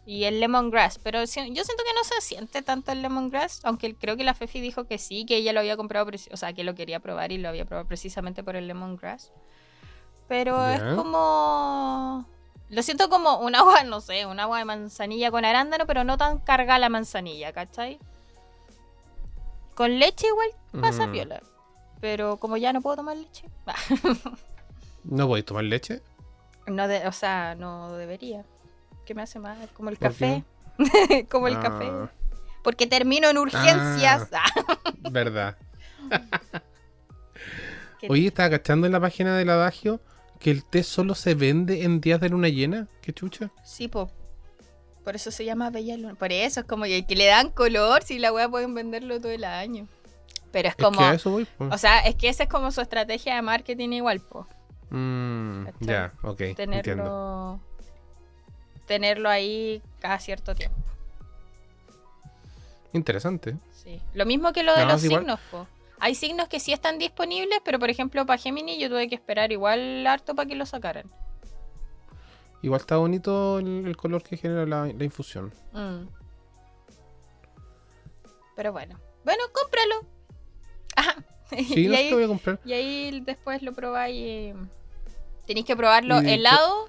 [0.07, 0.98] Y el lemongrass.
[1.00, 3.61] Pero yo siento que no se siente tanto el lemongrass.
[3.64, 6.09] Aunque creo que la Fefi dijo que sí, que ella lo había comprado.
[6.32, 9.32] O sea, que lo quería probar y lo había probado precisamente por el lemongrass.
[10.28, 12.24] Pero es como.
[12.68, 16.16] Lo siento como un agua, no sé, un agua de manzanilla con arándano, pero no
[16.18, 17.98] tan cargada la manzanilla, ¿cachai?
[19.74, 20.48] Con leche igual
[20.80, 21.12] pasa Mm.
[21.12, 21.42] piola.
[22.00, 23.44] Pero como ya no puedo tomar leche.
[25.04, 26.02] ¿No podéis tomar leche?
[26.66, 28.44] No de- o sea, no debería.
[29.07, 29.57] ¿Qué me hace mal?
[29.74, 30.44] Como el ¿Por café.
[31.30, 31.90] como el Ah, café.
[32.62, 34.28] Porque termino en urgencias.
[34.32, 34.44] Ah,
[35.11, 35.57] Verdad.
[38.00, 40.00] ¿Qué- Oye, estaba cachando en la página del adagio
[40.38, 42.88] que el té solo se vende en días de luna llena.
[43.00, 43.50] ¿Qué chucha?
[43.64, 44.11] Sí, po.
[45.04, 46.14] Por eso se llama Bella Luna.
[46.14, 49.30] Por eso es como que, que le dan color si la weá pueden venderlo todo
[49.30, 49.86] el año.
[50.50, 50.98] Pero es Es como.
[50.98, 51.44] que a eso voy.
[51.44, 51.68] po.
[51.70, 54.46] O sea, es que esa es como su estrategia de marketing igual, po.
[54.90, 57.61] Mm, ya, ok, entiendo.
[58.87, 59.28] Tenerlo.
[59.28, 60.76] Ahí cada cierto tiempo.
[62.93, 63.57] Interesante.
[63.72, 64.01] Sí.
[64.14, 65.66] Lo mismo que lo de No, los signos, po.
[65.99, 69.51] Hay signos que sí están disponibles, pero por ejemplo para Gemini yo tuve que esperar
[69.53, 71.11] igual harto para que lo sacaran.
[72.62, 75.53] Igual está bonito el, el color que genera la, la infusión.
[75.72, 76.07] Mm.
[78.57, 78.99] Pero bueno.
[79.24, 80.07] Bueno, cómpralo.
[80.97, 81.16] Ajá.
[81.51, 82.59] Sí, y, no ahí, voy a comprar.
[82.64, 84.16] y ahí después lo probáis.
[84.16, 84.55] y
[85.47, 86.89] Tenéis que probarlo Y helado,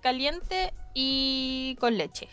[0.00, 2.28] caliente y con leche.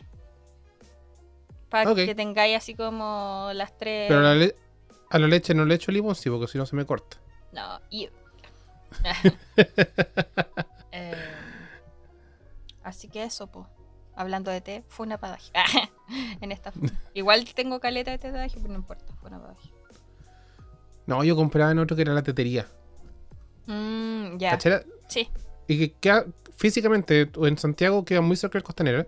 [1.70, 4.08] Para que tengáis así como las tres.
[4.08, 4.56] Pero a la, le-
[5.12, 7.18] a la leche no le echo limón, sí, porque si no se me corta.
[7.52, 8.10] No, y.
[10.98, 11.14] Eh,
[12.84, 13.66] así que eso, pues.
[14.16, 15.52] Hablando de té, fue una padaje.
[16.42, 16.72] en esta.
[17.14, 19.70] Igual tengo caleta de té de pero no importa, fue una padaje.
[21.06, 22.66] No, yo compraba en otro que era la tetería.
[23.68, 24.52] Mm, ya.
[24.52, 24.72] ¿Cachai?
[24.72, 25.30] Era- Sí.
[25.68, 26.26] Y que queda
[26.58, 29.06] físicamente en Santiago queda muy cerca del Costanera.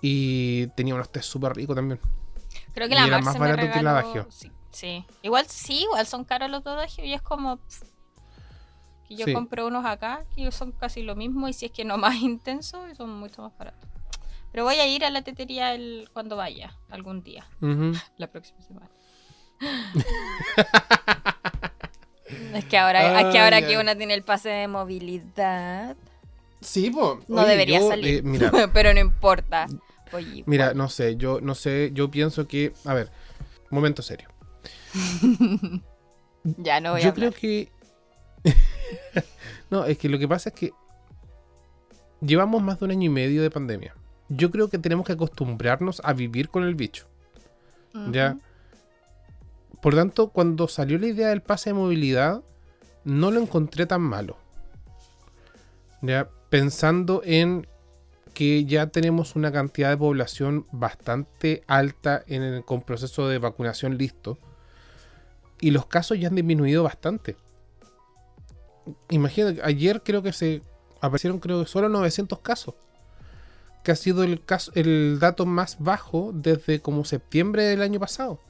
[0.00, 2.00] Y tenía unos tés súper ricos también.
[2.74, 4.26] Creo que Y la era más barato que el regaló- adagio.
[4.30, 5.04] Sí, sí.
[5.22, 7.58] Igual sí, igual son caros los adagio y es como.
[9.08, 9.34] que yo Sí.
[9.34, 12.88] compro unos acá que son casi lo mismo y si es que no más intenso
[12.88, 13.88] y son mucho más baratos.
[14.50, 17.92] Pero voy a ir a la tetería el, cuando vaya, algún día, Ujú.
[18.18, 18.88] la próxima semana.
[22.54, 25.96] es que ahora, que, ahora que una tiene el pase de movilidad,
[26.60, 27.20] Sí, po.
[27.28, 28.14] no Oye, debería yo, salir.
[28.18, 29.66] eh, mira, Pero no importa.
[30.46, 33.10] Mira, no sé, yo no sé, yo pienso que, a ver,
[33.70, 34.28] momento serio.
[36.44, 37.14] ya no voy a yo hablar.
[37.14, 37.68] creo que
[39.70, 40.72] no, es que lo que pasa es que
[42.20, 43.94] llevamos más de un año y medio de pandemia.
[44.28, 47.06] Yo creo que tenemos que acostumbrarnos a vivir con el bicho.
[48.10, 48.36] ¿ya?
[49.84, 52.40] Por tanto, cuando salió la idea del pase de movilidad,
[53.04, 54.38] no lo encontré tan malo.
[56.00, 56.30] ¿ya?
[56.48, 57.66] Pensando en
[58.32, 63.98] que ya tenemos una cantidad de población bastante alta en el- con proceso de vacunación
[63.98, 64.38] listo.
[65.60, 67.36] Y los casos ya han disminuido bastante.
[69.10, 70.62] Imagínate, ayer creo que se
[71.02, 72.74] aparecieron creo que solo 900 casos.
[73.82, 78.40] Que ha sido el, caso, el dato más bajo desde como septiembre del año pasado.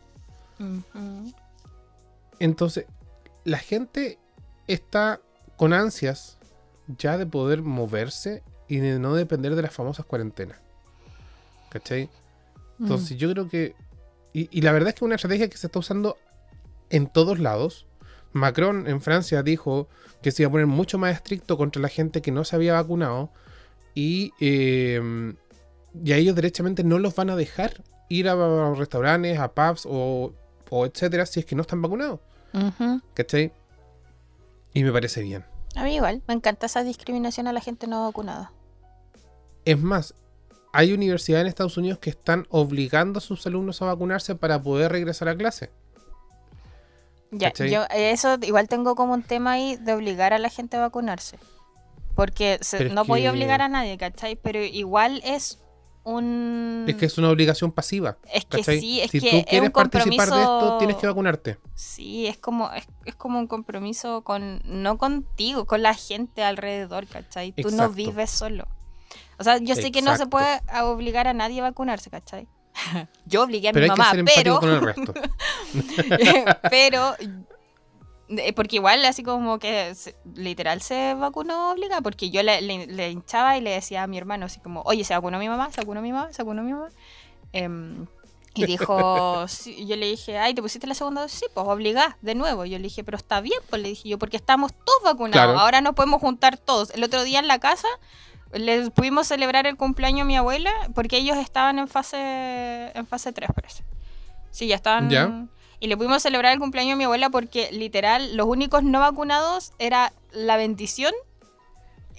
[2.39, 2.87] Entonces,
[3.45, 4.19] la gente
[4.67, 5.21] está
[5.57, 6.39] con ansias
[6.99, 10.59] ya de poder moverse y de no depender de las famosas cuarentenas.
[11.71, 12.09] ¿Cachai?
[12.79, 13.75] Entonces, yo creo que.
[14.33, 16.17] Y, y la verdad es que es una estrategia que se está usando
[16.91, 17.87] en todos lados.
[18.33, 19.89] Macron en Francia dijo
[20.23, 22.75] que se iba a poner mucho más estricto contra la gente que no se había
[22.75, 23.31] vacunado.
[23.95, 25.35] Y, eh,
[26.03, 30.33] y a ellos derechamente no los van a dejar ir a restaurantes, a pubs o,
[30.71, 32.21] o etcétera si es que no están vacunados.
[32.53, 33.01] Ujú.
[33.15, 33.53] ¿Cachai?
[34.73, 35.45] Y me parece bien.
[35.77, 38.53] A mí igual, me encanta esa discriminación a la gente no vacunada.
[39.65, 40.15] Es más,
[40.73, 44.93] hay universidades en Estados Unidos que están obligando a sus alumnos a vacunarse para poder
[44.93, 45.71] regresar a clase.
[47.31, 47.71] Ya, ¿Cachai?
[47.71, 51.39] yo eso igual tengo como un tema ahí de obligar a la gente a vacunarse.
[52.15, 54.37] Porque se- no voy que- a obligar a nadie, ¿cachai?
[54.37, 55.59] Pero igual es
[56.05, 56.85] un...
[56.87, 58.19] Es que es una obligación pasiva.
[58.33, 58.79] Es que ¿cachai?
[58.81, 61.59] sí, es si que tú es quieres un participar de esto, compromiso- tienes que vacunarte.
[61.75, 67.07] Sí, es como, es, es como un compromiso con, no contigo, con la gente alrededor,
[67.07, 67.53] ¿cachai?
[67.53, 68.67] Tú no vives solo.
[69.39, 72.47] O sea, yo sé que no se puede obligar a nadie a vacunarse, ¿cachai?
[73.27, 74.61] yo obligué a mi Pero mamá, pero...
[74.61, 75.15] con el resto.
[76.71, 77.29] pero eh,
[78.57, 79.93] porque igual así como que
[80.35, 84.17] literal se vacunó obligada porque yo le, le- le hinchaba y le decía a mi
[84.19, 86.73] hermano así como oye se vacunó mi mamá se vacunó mi mamá se vacunó mi
[86.73, 86.89] mamá
[87.53, 88.07] Em,
[88.55, 92.17] y dijo sí, yo le dije ay te pusiste la segunda dosis sí pues obligada
[92.23, 95.03] de nuevo yo le dije pero está bien pues le dije yo porque estamos todos
[95.05, 95.59] vacunados Claro.
[95.61, 97.89] ahora nos podemos juntar todos el otro día en la casa
[98.53, 102.17] les pudimos celebrar el cumpleaños a mi abuela porque ellos estaban en fase
[102.97, 103.85] en fase 3 parece.
[104.51, 105.47] Sí ya estaban Ya.
[105.81, 109.73] Y le pudimos celebrar el cumpleaños a mi abuela porque literal los únicos no vacunados
[109.79, 111.13] era la bendición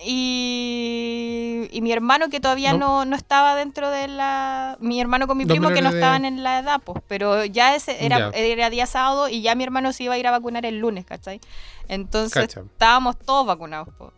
[0.04, 2.80] y, y mi hermano que todavía No.
[2.80, 4.78] no, no estaba dentro de la...
[4.80, 7.76] Mi hermano con mi primo que no de- estaban en la edad, pues, pero ya
[7.76, 8.38] ese era, Ya.
[8.38, 11.06] era día sábado y ya mi hermano se iba a ir a vacunar el lunes,
[11.06, 11.40] ¿cachai?
[11.88, 12.62] Entonces Cacha.
[12.62, 13.88] estábamos todos vacunados.
[13.98, 14.12] po.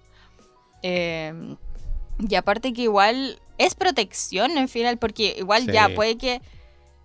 [0.83, 1.55] Eh,
[2.27, 5.71] y aparte que igual es protección en final, porque igual Sí.
[5.71, 6.41] ya puede que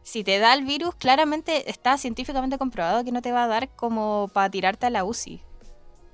[0.03, 3.69] si te da el virus, claramente está científicamente comprobado que no te va a dar
[3.77, 5.41] como para tirarte a la UCI.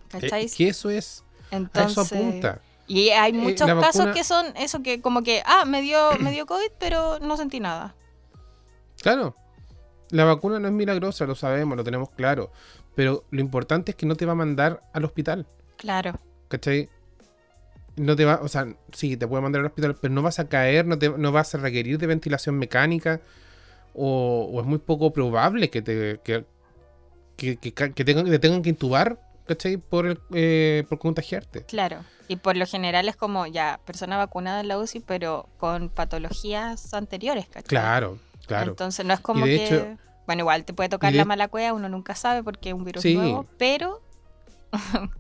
[0.09, 0.47] ¿Cachai?
[0.47, 1.25] Eh, que eso es.
[1.51, 2.61] A eso Entonces, apunta.
[2.87, 6.11] y hay muchos la casos vacuna- que son eso que como que, ah, me dio,
[6.21, 7.95] me dio COVID, pero no sentí nada.
[9.03, 9.35] Claro.
[10.11, 12.51] La vacuna no es milagrosa, lo sabemos, lo tenemos claro.
[12.95, 15.47] Pero lo importante es que no te va a mandar al hospital.
[15.77, 16.19] Claro,
[16.49, 16.89] ¿Cachai?
[17.97, 20.49] No te va, o sea, sí, te puede mandar al hospital, pero no vas a
[20.49, 23.21] caer, no, te, no vas a requerir de ventilación mecánica.
[23.95, 26.45] O, o es muy poco probable que te, que,
[27.37, 29.77] que, que ca- que tengan, que te tengan que intubar, ¿cachai?
[29.77, 31.65] Por, el, eh, por contagiarte.
[31.65, 32.05] claro.
[32.31, 36.93] Y por lo general es como ya, persona vacunada en la UCI, pero con patologías
[36.93, 37.69] anteriores, ¿cachai?
[37.69, 38.73] Claro, claro.
[38.73, 39.65] Entonces no es como que...
[39.65, 42.75] hecho- bueno, igual te puede tocar de- la mala cueva, uno nunca sabe porque es
[42.75, 43.15] un virus Sí.
[43.15, 44.03] nuevo, pero...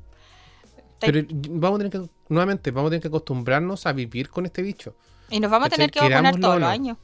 [1.01, 4.63] Pero vamos a tener que, nuevamente, vamos a tener que acostumbrarnos a vivir con este
[4.63, 4.95] bicho.
[5.31, 6.99] y nos vamos a tener que vacunar Querámoslo todos los años.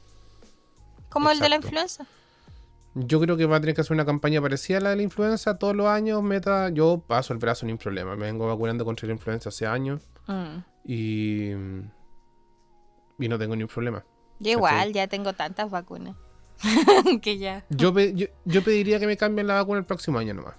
[1.15, 2.05] Como el de la influenza.
[2.93, 5.01] Yo creo que va a tener que hacer una campaña parecida a la de la
[5.01, 6.21] influenza todos los años.
[6.23, 8.15] Meta, yo paso el brazo sin problema.
[8.15, 10.57] Me vengo vacunando contra la influenza hace años Mm.
[10.85, 11.49] y,
[13.19, 14.03] y no tengo ni un problema.
[14.39, 16.15] Yo igual, ya tengo tantas vacunas.
[17.21, 17.65] que ya.
[17.69, 20.55] Yo, pe- yo, yo pediría que me cambien la vacuna el próximo año nomás.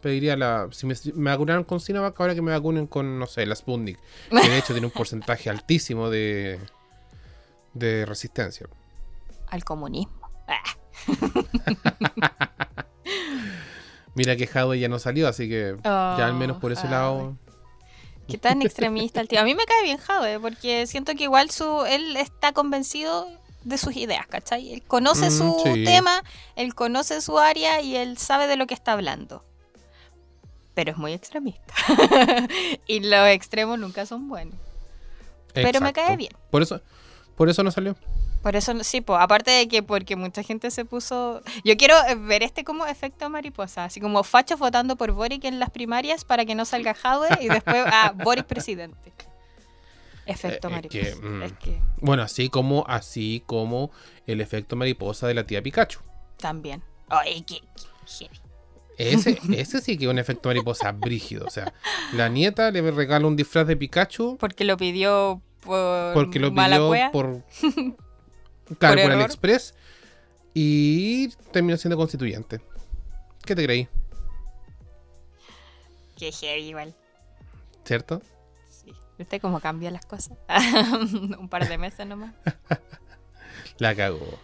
[0.00, 0.68] Pediría la.
[0.72, 3.98] Si me, me vacunaron con Sinovac, ahora que me vacunen con, no sé, la Sputnik.
[4.30, 6.58] Que de hecho tiene un porcentaje altísimo de,
[7.74, 8.66] de resistencia.
[9.52, 10.28] Al comunismo.
[10.48, 10.62] Ah,
[14.14, 16.90] Mira que Hadwe ya no salió, así que ya al menos Oh, por ese Hadwe.
[16.90, 17.36] lado.
[18.28, 19.40] Qué tan extremista el tío.
[19.40, 23.26] A mí me cae bien Jade, porque siento que igual su él está convencido
[23.64, 24.72] de sus ideas, ¿cachai?
[24.72, 25.84] Él conoce Mm, su sí.
[25.84, 26.22] tema,
[26.56, 29.44] él conoce su área y él sabe de lo que está hablando.
[30.74, 31.74] Pero es muy extremista.
[32.86, 34.54] y los extremos nunca son buenos.
[35.52, 36.32] Pero me cae bien.
[36.50, 36.80] Por eso,
[37.36, 37.94] por eso no salió.
[38.42, 41.42] Por eso, sí, pues, aparte de que porque mucha gente se puso...
[41.64, 45.60] Yo quiero eh, ver este como efecto mariposa, así como fachos votando por Boric en
[45.60, 49.12] las primarias para que no salga Jadwe y después, ah, Boric presidente.
[50.26, 51.20] Efecto Eh, es mariposa.
[51.20, 51.42] que, mm.
[51.42, 53.90] Es que Bueno, así como, así como
[54.26, 56.00] el efecto mariposa de la tía Pikachu.
[56.36, 56.82] también.
[57.08, 57.60] Ay, qué.
[58.98, 61.46] Ese, ese sí que es un efecto mariposa brígido.
[61.46, 61.72] O sea,
[62.12, 67.10] la nieta le regala un disfraz de Pikachu Porque lo pidió por porque lo pidió
[67.12, 67.42] por.
[68.78, 69.12] Claro, por, error.
[69.12, 69.74] AliExpress.
[70.54, 72.60] Y terminó siendo constituyente.
[73.44, 73.88] ¿Qué te creí?
[76.16, 76.94] Qué heavy igual.
[77.84, 78.22] ¿Cierto?
[78.68, 78.92] Sí.
[79.18, 80.38] ¿Viste cómo cambian las cosas?
[81.38, 82.34] Un par de meses nomás.
[83.78, 84.38] La cagó.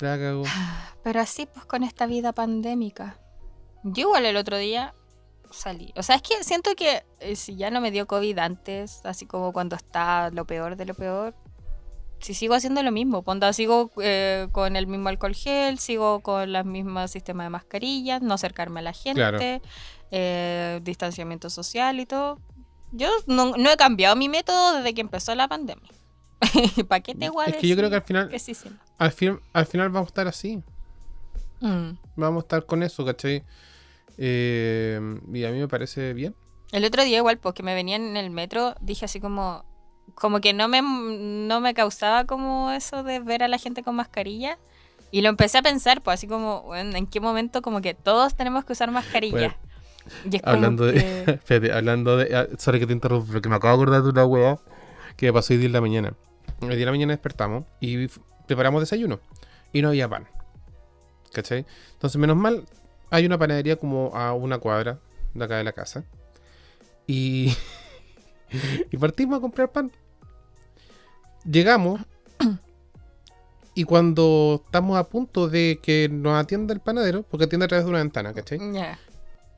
[0.00, 0.44] La cagó.
[1.02, 3.18] Pero así pues con esta vida pandémica.
[3.82, 4.94] Yo igual el otro día
[5.50, 5.92] salí.
[5.96, 9.26] O sea, es que siento que eh, si ya no me dio COVID antes, así
[9.26, 11.34] como cuando está lo peor de lo peor,
[12.20, 16.54] si sigo haciendo lo mismo, ponda, sigo eh, con el mismo alcohol gel, sigo con
[16.54, 19.38] el mismo sistema de mascarillas, no acercarme a la gente, Claro.
[20.10, 22.38] eh, distanciamiento social y todo.
[22.92, 25.90] Yo no, no he cambiado mi método desde que empezó la pandemia.
[26.88, 28.70] ¿Para qué te a Es que yo creo que al final, que sí, sí?
[28.98, 30.62] al, fin, al final vamos a estar así.
[31.60, 31.90] Mm.
[32.16, 33.44] Vamos a estar con eso, ¿cachai?
[34.16, 35.00] Eh,
[35.32, 36.34] y a mí me parece bien.
[36.72, 39.64] El otro día igual, porque me venía en el metro, dije así como,
[40.14, 43.96] como que no me, no me causaba como eso de ver a la gente con
[43.96, 44.58] mascarilla.
[45.10, 48.34] Y lo empecé a pensar, pues así como, bueno, ¿en qué momento como que todos
[48.34, 49.38] tenemos que usar mascarilla?
[49.38, 49.54] Bueno,
[50.42, 50.98] Hablando de.
[51.26, 52.34] Espérate, hablando de.
[52.34, 54.58] ah, Sorry que te interrumpo, pero que me acabo de acordar de una weá
[55.16, 56.14] que me pasó hoy día en la mañana.
[56.60, 58.08] Hoy día en la mañana despertamos y
[58.46, 59.20] preparamos desayuno.
[59.72, 60.26] Y no había pan.
[61.32, 61.66] ¿Cachai?
[61.92, 62.64] Entonces, menos mal,
[63.10, 64.98] hay una panadería como a una cuadra
[65.34, 66.04] de acá de la casa.
[67.06, 67.54] Y.
[68.90, 69.90] y partimos a comprar pan.
[71.44, 72.00] llegamos
[73.74, 77.84] y cuando estamos a punto de que nos atienda el panadero, porque atiende a través
[77.84, 78.58] de una ventana, ¿cachai?
[78.72, 78.98] Ya.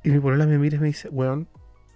[0.05, 1.49] Y mi polola me mira y me dice, weón,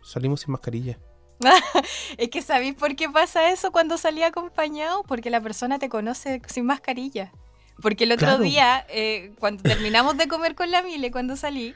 [0.03, 0.99] salimos sin mascarilla.
[2.17, 5.03] es que ¿sabéis por qué pasa eso cuando salí acompañado?
[5.03, 7.31] Porque la persona te conoce sin mascarilla.
[7.83, 8.43] Porque el otro Claro.
[8.43, 11.75] día, eh, cuando terminamos de comer con la Mile, cuando salí,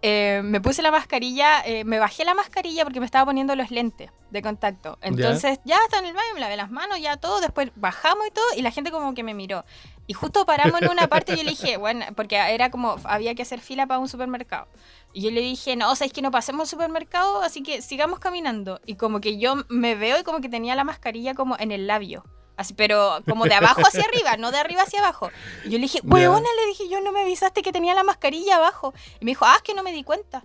[0.00, 3.70] eh, me puse la mascarilla, eh, me bajé la mascarilla porque me estaba poniendo los
[3.70, 4.96] lentes de contacto.
[5.02, 8.30] Entonces ya está en el baño, me lavé las manos, ya todo, después bajamos y
[8.30, 9.64] todo, y la gente como que me miró.
[10.06, 13.34] Y justo paramos en una parte y yo le dije, bueno, porque era como, había
[13.34, 14.68] que hacer fila para un supermercado.
[15.12, 17.82] Y yo le dije, no, o sea, es que no pasemos al supermercado, así que
[17.82, 18.80] sigamos caminando.
[18.86, 21.86] Y como que yo me veo y como que tenía la mascarilla como en el
[21.86, 22.24] labio.
[22.58, 25.30] Así, pero como de abajo hacia arriba, no de arriba hacia abajo.
[25.64, 28.56] Y yo le dije, huevona, le dije, yo no me avisaste que tenía la mascarilla
[28.56, 28.92] abajo.
[29.20, 30.42] Y me dijo, ah, es que no me di cuenta.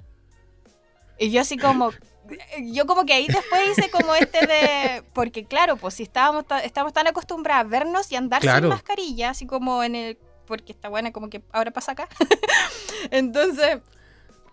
[1.17, 1.91] Y yo así como,
[2.61, 6.93] yo como que ahí después hice como este de, porque claro, pues si estábamos, estábamos
[6.93, 8.59] tan acostumbrados a vernos y andar Claro.
[8.59, 12.07] sin mascarilla, así como en el, porque está buena como que ahora pasa acá.
[13.09, 13.79] Entonces,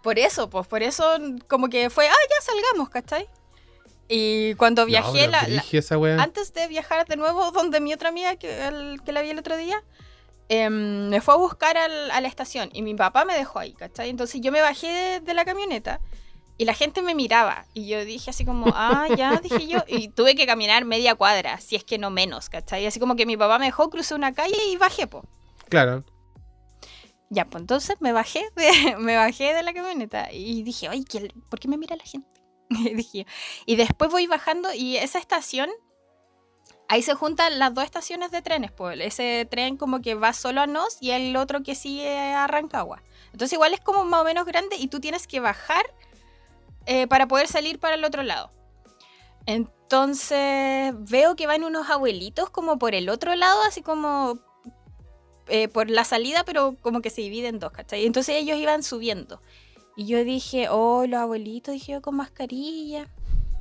[0.03, 1.05] por eso, pues por eso
[1.47, 3.29] como que fue, ah, ya salgamos, ¿cachai?
[4.13, 5.49] Y cuando viajé, No, la- esa
[6.21, 9.39] antes de viajar de nuevo donde mi otra amiga que, el- que la vi el
[9.39, 9.83] otro día,
[10.49, 13.73] em, me fue a buscar al- a la estación y mi papá me dejó ahí,
[13.73, 14.11] ¿cachai?
[14.11, 16.01] Entonces yo me bajé de, de la camioneta
[16.59, 20.09] y la gente me miraba y yo dije así como, ah, ya, dije yo, y
[20.09, 22.85] tuve que caminar media cuadra, si es que no menos, ¿cachai?
[22.87, 25.23] Así como que mi papá me dejó, crucé una calle y bajé, po.
[25.69, 26.03] Claro.
[27.29, 31.33] Ya, pues entonces me bajé de, me bajé de la camioneta y dije, ay, ¿qué-
[31.49, 32.29] ¿por qué me mira la gente?
[33.67, 35.71] Y después voy bajando y esa estación,
[36.89, 40.61] ahí se juntan las dos estaciones de trenes, pues ese tren como que va solo
[40.61, 43.03] a Nos y el otro que sigue a Rancagua.
[43.33, 45.85] Entonces igual es como más o menos grande y tú tienes que bajar
[46.87, 48.51] eh, para poder salir para el otro lado.
[49.47, 54.39] Entonces veo que van unos abuelitos como por el otro lado, así como
[55.49, 58.07] eh, por la salida, pero como que se divide en dos, ¿cachai?
[58.07, 59.43] Entonces ellos iban subiendo.
[60.01, 63.07] Y yo dije, oh, los abuelitos, dije yo con mascarilla.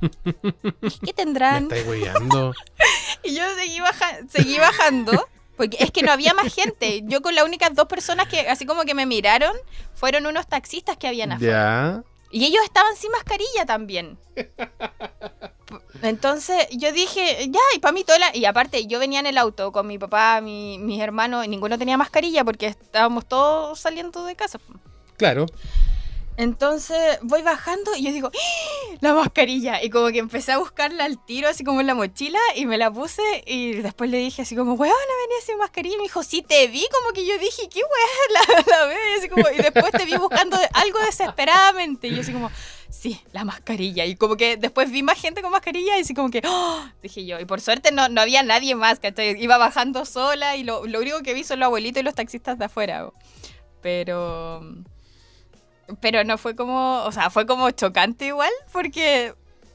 [0.00, 1.68] ¿Qué Me tendrán?
[1.86, 2.54] weyando.
[3.22, 5.28] Y yo seguí, baja- seguí bajando,
[5.58, 7.02] porque es que no había más gente.
[7.04, 9.54] Yo con las únicas dos personas que así como que me miraron
[9.94, 12.02] fueron unos taxistas que habían afuera.
[12.02, 12.10] ya.
[12.30, 14.16] Y ellos estaban sin mascarilla también.
[16.00, 18.34] Entonces yo dije, ya, y para mí toda la...
[18.34, 21.76] Y aparte, yo venía en el auto con mi papá, mi, mis hermanos, y ninguno
[21.76, 24.58] tenía mascarilla porque estábamos todos saliendo de casa.
[25.18, 25.44] Claro.
[26.40, 28.96] Entonces voy bajando y yo digo, ¡Ah!
[29.00, 29.84] la mascarilla.
[29.84, 32.78] Y como que empecé a buscarla al tiro, así como en la mochila, y me
[32.78, 33.22] la puse.
[33.44, 34.94] Y después le dije, así como, weón,
[35.26, 35.96] venía sin mascarilla.
[35.96, 36.82] Y me dijo, sí, te vi.
[36.98, 38.64] Como que yo dije, ¿qué weón?
[38.66, 42.08] La, la y después te vi buscando algo desesperadamente.
[42.08, 42.50] Y yo, así como,
[42.88, 44.06] sí, la mascarilla.
[44.06, 46.82] Y como que después vi más gente con mascarilla y así como que, ¡oh!
[47.02, 47.38] dije yo.
[47.38, 49.38] Y por suerte no, no había nadie más, ¿cachai?
[49.38, 52.58] Iba bajando sola y lo, lo único que vi son los abuelitos y los taxistas
[52.58, 53.10] de afuera.
[53.82, 54.62] Pero
[56.00, 59.34] pero no fue como, o sea, fue como chocante igual, porque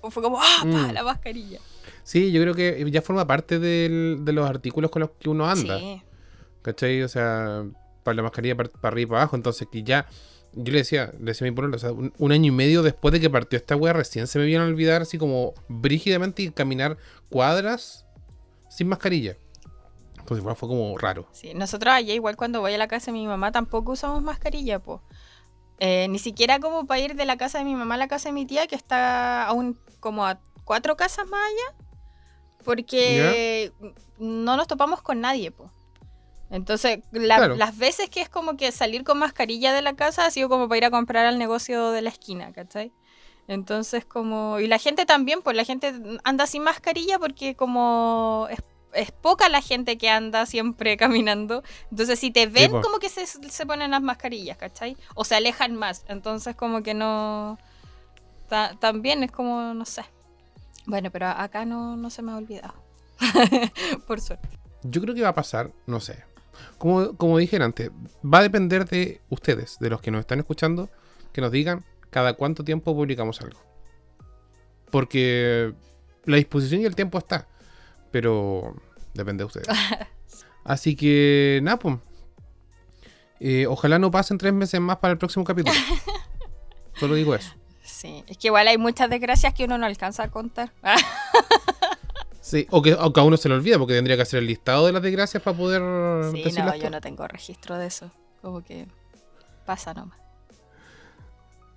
[0.09, 0.91] fue como, ¡ah, pa, Mm.
[0.93, 1.59] la mascarilla!
[2.03, 5.47] Sí, yo creo que ya forma parte del- de los artículos con los que uno
[5.49, 5.79] anda.
[5.79, 6.01] Sí,
[6.61, 7.01] ¿Cachai?
[7.03, 7.63] O sea,
[8.03, 9.35] para la mascarilla para, para arriba y para abajo.
[9.35, 10.07] Entonces, que ya.
[10.53, 12.81] Yo le decía, le decía a mi pueblo, o sea, un, un año y medio
[12.81, 16.43] después de que partió esta wea, recién se me vieron a olvidar así como brígidamente
[16.43, 16.97] y caminar
[17.29, 18.05] cuadras
[18.69, 19.35] sin mascarilla.
[20.17, 21.27] Entonces, fue como raro.
[21.33, 21.53] sí.
[21.53, 24.79] Nosotros allá igual cuando voy a la casa de mi mamá tampoco usamos mascarilla,
[25.77, 26.09] pues.
[26.09, 28.33] ni siquiera como para ir de la casa de mi mamá a la casa de
[28.33, 31.85] mi tía, que está aún como a cuatro casas más allá,
[32.63, 33.71] porque
[34.17, 35.71] no nos topamos con nadie, pues.
[36.51, 37.55] Entonces, la- Claro.
[37.55, 40.67] las veces que es como que salir con mascarilla de la casa ha sido como
[40.67, 42.91] para ir a comprar al negocio de la esquina, ¿cachai?
[43.47, 44.59] Entonces, como.
[44.59, 48.47] Y la gente también, pues la gente anda sin mascarilla porque, como.
[48.49, 48.59] Es,
[48.95, 51.63] es poca la gente que anda siempre caminando.
[51.91, 54.97] Entonces, si te ven, como que se, se ponen las mascarillas, ¿cachai?
[55.13, 56.05] O se alejan más.
[56.07, 57.57] Entonces, como que no.
[58.49, 60.03] ta- también es como, no sé.
[60.87, 62.73] Bueno, pero acá no, no se me ha olvidado.
[64.07, 64.49] Por suerte.
[64.83, 66.23] Yo creo que va a pasar, no sé.
[66.77, 67.89] Como, como dije antes,
[68.23, 70.89] va a depender de ustedes, de los que nos están escuchando,
[71.33, 73.59] que nos digan cada cuánto tiempo publicamos algo.
[74.91, 75.73] Porque
[76.25, 77.47] la disposición y el tiempo está,
[78.15, 78.73] pero
[79.13, 79.67] depende de ustedes.
[80.63, 81.97] Así que, nada, pues.
[83.41, 85.75] Eh, ojalá no pasen tres meses más para el próximo capítulo.
[86.97, 87.51] Solo digo eso.
[87.83, 90.71] Sí, es que igual hay muchas desgracias que uno no alcanza a contar.
[92.39, 94.45] Sí, o que, o que a uno se le olvida, porque tendría que hacer el
[94.45, 95.81] listado de las desgracias para poder
[96.31, 98.11] Sí, no, yo no tengo registro de eso.
[98.43, 98.85] Como que
[99.65, 100.19] pasa nomás.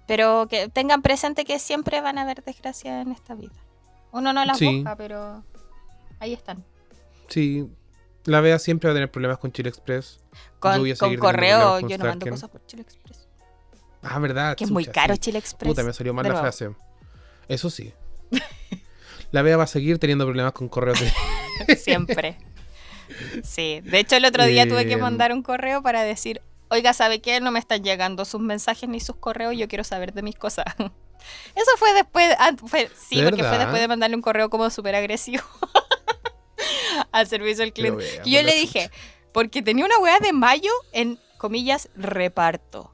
[0.06, 3.54] Pero que tengan presente que siempre van a haber desgracias en esta vida.
[4.12, 4.66] Uno no las Sí.
[4.76, 5.42] busca, pero
[6.20, 6.64] ahí están.
[7.28, 7.68] Sí.
[8.24, 10.20] La Bea siempre va a tener problemas con Chile Express.
[10.58, 13.26] Con, Yo con correo, con yo no mando cosas por Chile Express.
[14.02, 14.56] Ah, verdad.
[14.56, 15.20] Que es muy caro sí.
[15.20, 15.68] Chile Express.
[15.68, 16.42] Puta, me salió mal la nuevo.
[16.42, 16.70] frase.
[17.48, 17.92] Eso sí.
[19.30, 20.98] La Bea va a seguir teniendo problemas con correos.
[21.66, 22.38] de- Siempre.
[23.42, 23.80] Sí.
[23.84, 27.40] De hecho, el otro día tuve que mandar un correo para decir, oiga, ¿sabe qué?
[27.40, 30.64] No me están llegando sus mensajes ni sus correos, yo quiero saber de mis cosas.
[31.54, 34.70] Eso fue después, ah, fue- sí, ¿De porque fue después de mandarle un correo como
[34.70, 35.42] súper agresivo
[37.12, 38.04] al servicio al cliente.
[38.04, 38.90] vea, Y yo le dije,
[39.32, 42.92] porque tenía una weá de mayo en, comillas, reparto.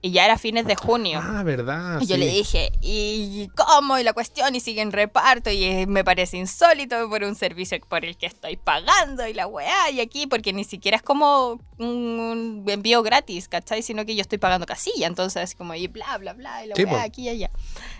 [0.00, 1.20] Y ya era fines de junio.
[1.20, 2.00] Ah, verdad.
[2.00, 2.20] Y yo sí.
[2.20, 3.98] le dije, ¿y cómo?
[3.98, 8.04] Y la cuestión, y sigue en reparto, y me parece insólito por un servicio por
[8.04, 12.64] el que estoy pagando, y la weá, y aquí, porque ni siquiera es como un
[12.68, 13.82] envío gratis, ¿cachai?
[13.82, 16.84] Sino que yo estoy pagando casilla, entonces, como, y bla, bla, bla, y la Sí,
[16.84, 17.50] weá, aquí y allá.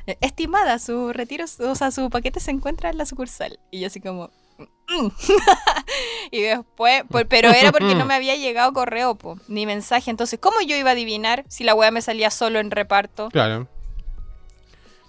[0.06, 3.58] Eh, Estimada, su retiro, o sea, su paquete se encuentra en la sucursal.
[3.72, 4.30] Y yo así como...
[6.30, 10.10] Y después, por- pero era porque no me había llegado correo, po, ni mensaje.
[10.10, 13.28] Entonces, ¿cómo yo iba a adivinar si la weá me salía solo en reparto?
[13.30, 13.66] Claro.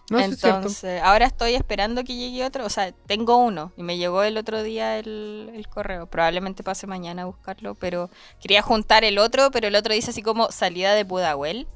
[0.09, 0.25] No, es.
[0.57, 2.65] Entonces, ahora estoy esperando que llegue otro.
[2.65, 6.07] O sea, tengo uno y me llegó el otro día el, el correo.
[6.07, 8.09] Probablemente pase mañana a buscarlo, pero
[8.41, 11.67] quería juntar el otro, pero el otro dice así como salida de Pudahuel,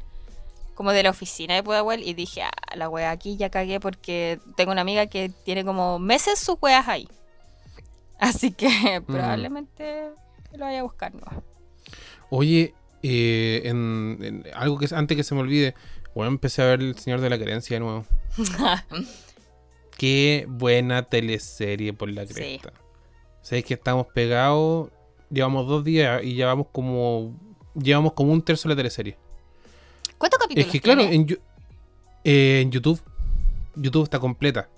[0.73, 2.01] como de la oficina de Pudahuel.
[2.01, 5.99] Y dije, ah, la wea aquí ya cagué porque tengo una amiga que tiene como
[5.99, 7.07] meses sus weas ahí.
[8.19, 9.03] Así que Mm.
[9.05, 10.09] probablemente
[10.53, 11.21] lo vaya a buscar, ¿no?
[12.29, 15.75] Oye, eh, en, en algo que antes que se me olvide,
[16.15, 18.05] bueno, empecé a ver El Señor de la Querencia de nuevo.
[19.97, 22.33] Qué buena teleserie por la Sí.
[22.33, 22.73] cresta.
[23.41, 24.89] Sabéis que estamos pegados,
[25.29, 27.37] llevamos dos días y llevamos como
[27.75, 29.17] llevamos como un tercio de la teleserie.
[30.17, 31.15] ¿Cuántos capítulos Es que claro, tiene?
[31.15, 31.39] en, Yu-
[32.23, 33.01] eh, en YouTube,
[33.75, 34.69] YouTube está completa.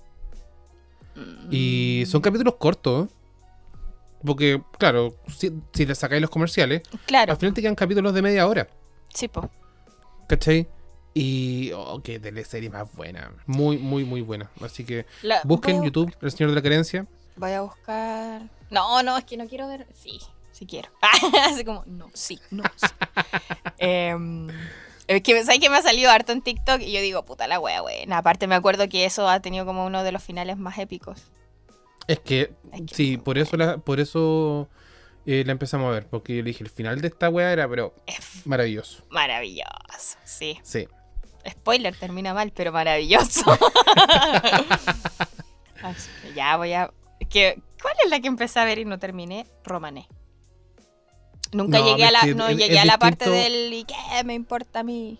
[1.51, 2.09] Y Mm.
[2.09, 3.09] son capítulos cortos.
[4.25, 8.21] Porque, claro, si, si le sacáis los comerciales, Claro, al final te quedan capítulos de
[8.21, 8.67] media hora.
[9.13, 9.49] sí, po.
[10.27, 10.67] ¿Cachai?
[11.13, 11.71] Y.
[11.73, 13.31] Oh, qué teleserie más buena.
[13.45, 14.49] Muy, muy, muy buena.
[14.61, 17.05] Así que La- busquen YouTube El Señor de la Querencia.
[17.37, 18.41] Voy a buscar.
[18.71, 19.85] No, no, es que no quiero ver.
[19.93, 20.19] Sí,
[20.51, 20.89] sí quiero.
[21.49, 22.87] Así como, no, sí, no, sí.
[23.77, 24.47] Em,
[25.07, 26.81] es que, ¿sabes que me ha salido harto en TikTok?
[26.81, 28.17] Y yo digo, puta la wea, buena.
[28.17, 31.21] Aparte, me acuerdo que eso ha tenido como uno de los finales más épicos.
[32.07, 34.69] Es que, Es que sí, por eso la, por eso
[35.25, 36.07] eh, la empezamos a ver.
[36.07, 37.93] Porque yo le dije, el final de esta wea era, pero
[38.45, 39.03] maravilloso.
[39.09, 40.57] maravilloso, sí.
[40.63, 40.87] Sí.
[41.49, 43.41] Spoiler, termina mal, pero maravilloso.
[45.83, 46.91] Así que ya voy a.
[47.29, 49.45] que, ¿Cuál es la que empecé a ver y no terminé?
[49.63, 50.07] Romané.
[51.51, 53.95] Nunca No, llegué a la, no es- llegué es a la parte del ¿y qué
[54.25, 55.19] me importa a mí?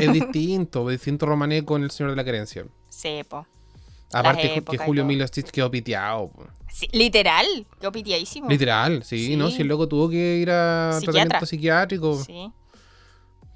[0.00, 2.64] Es distinto, es distinto Romané con El Señor de la Querencia.
[2.88, 3.46] Sí, po.
[4.12, 5.08] Aparte que- Julio todo.
[5.08, 6.30] Milostich quedó piteado.
[6.70, 7.46] Sí, literal,
[7.80, 8.48] yo pitiadísimo.
[8.48, 9.36] Literal, sí, Sí.
[9.36, 9.50] ¿no?
[9.50, 11.12] Si el loco tuvo que ir a Psiquiatra.
[11.12, 12.22] tratamiento psiquiátrico.
[12.24, 12.50] Sí,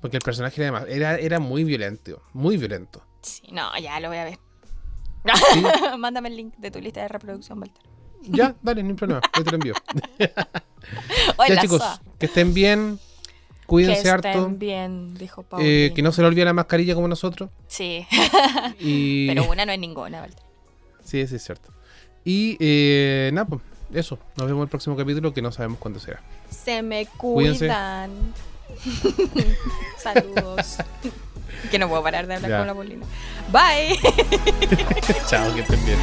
[0.01, 2.21] Porque el personaje era, era, era muy violento.
[2.33, 3.03] Muy violento.
[3.23, 4.39] sí, no, ya lo voy a ver.
[5.53, 5.63] Sí.
[5.99, 7.83] Mándame el link de tu lista de reproducción, Walter.
[8.23, 9.21] Ya, dale, ni problema.
[9.33, 9.75] Ahí te lo envío.
[11.49, 11.83] Ya, chicos,
[12.19, 12.99] que estén bien.
[13.63, 14.49] Que Cuídense estén harto.
[14.51, 15.63] bien, dijo Paul.
[15.65, 17.49] eh, que no se le olvide la mascarilla como nosotros.
[17.69, 18.07] Sí,
[18.81, 19.27] Y...
[19.35, 20.43] pero una no es ninguna, Walter.
[21.05, 21.71] Sí, sí, es cierto.
[22.25, 23.61] Y eh, nada, pues,
[23.95, 24.19] eso.
[24.37, 26.21] Nos vemos en el próximo capítulo que no sabemos cuándo será.
[26.51, 28.11] Se me cuidan.
[29.99, 30.77] Saludos.
[31.71, 32.59] que no puedo parar de hablar Ya.
[32.59, 33.07] con la Paulina.
[33.51, 33.99] Bye.
[35.29, 35.99] Chao, que estén bien.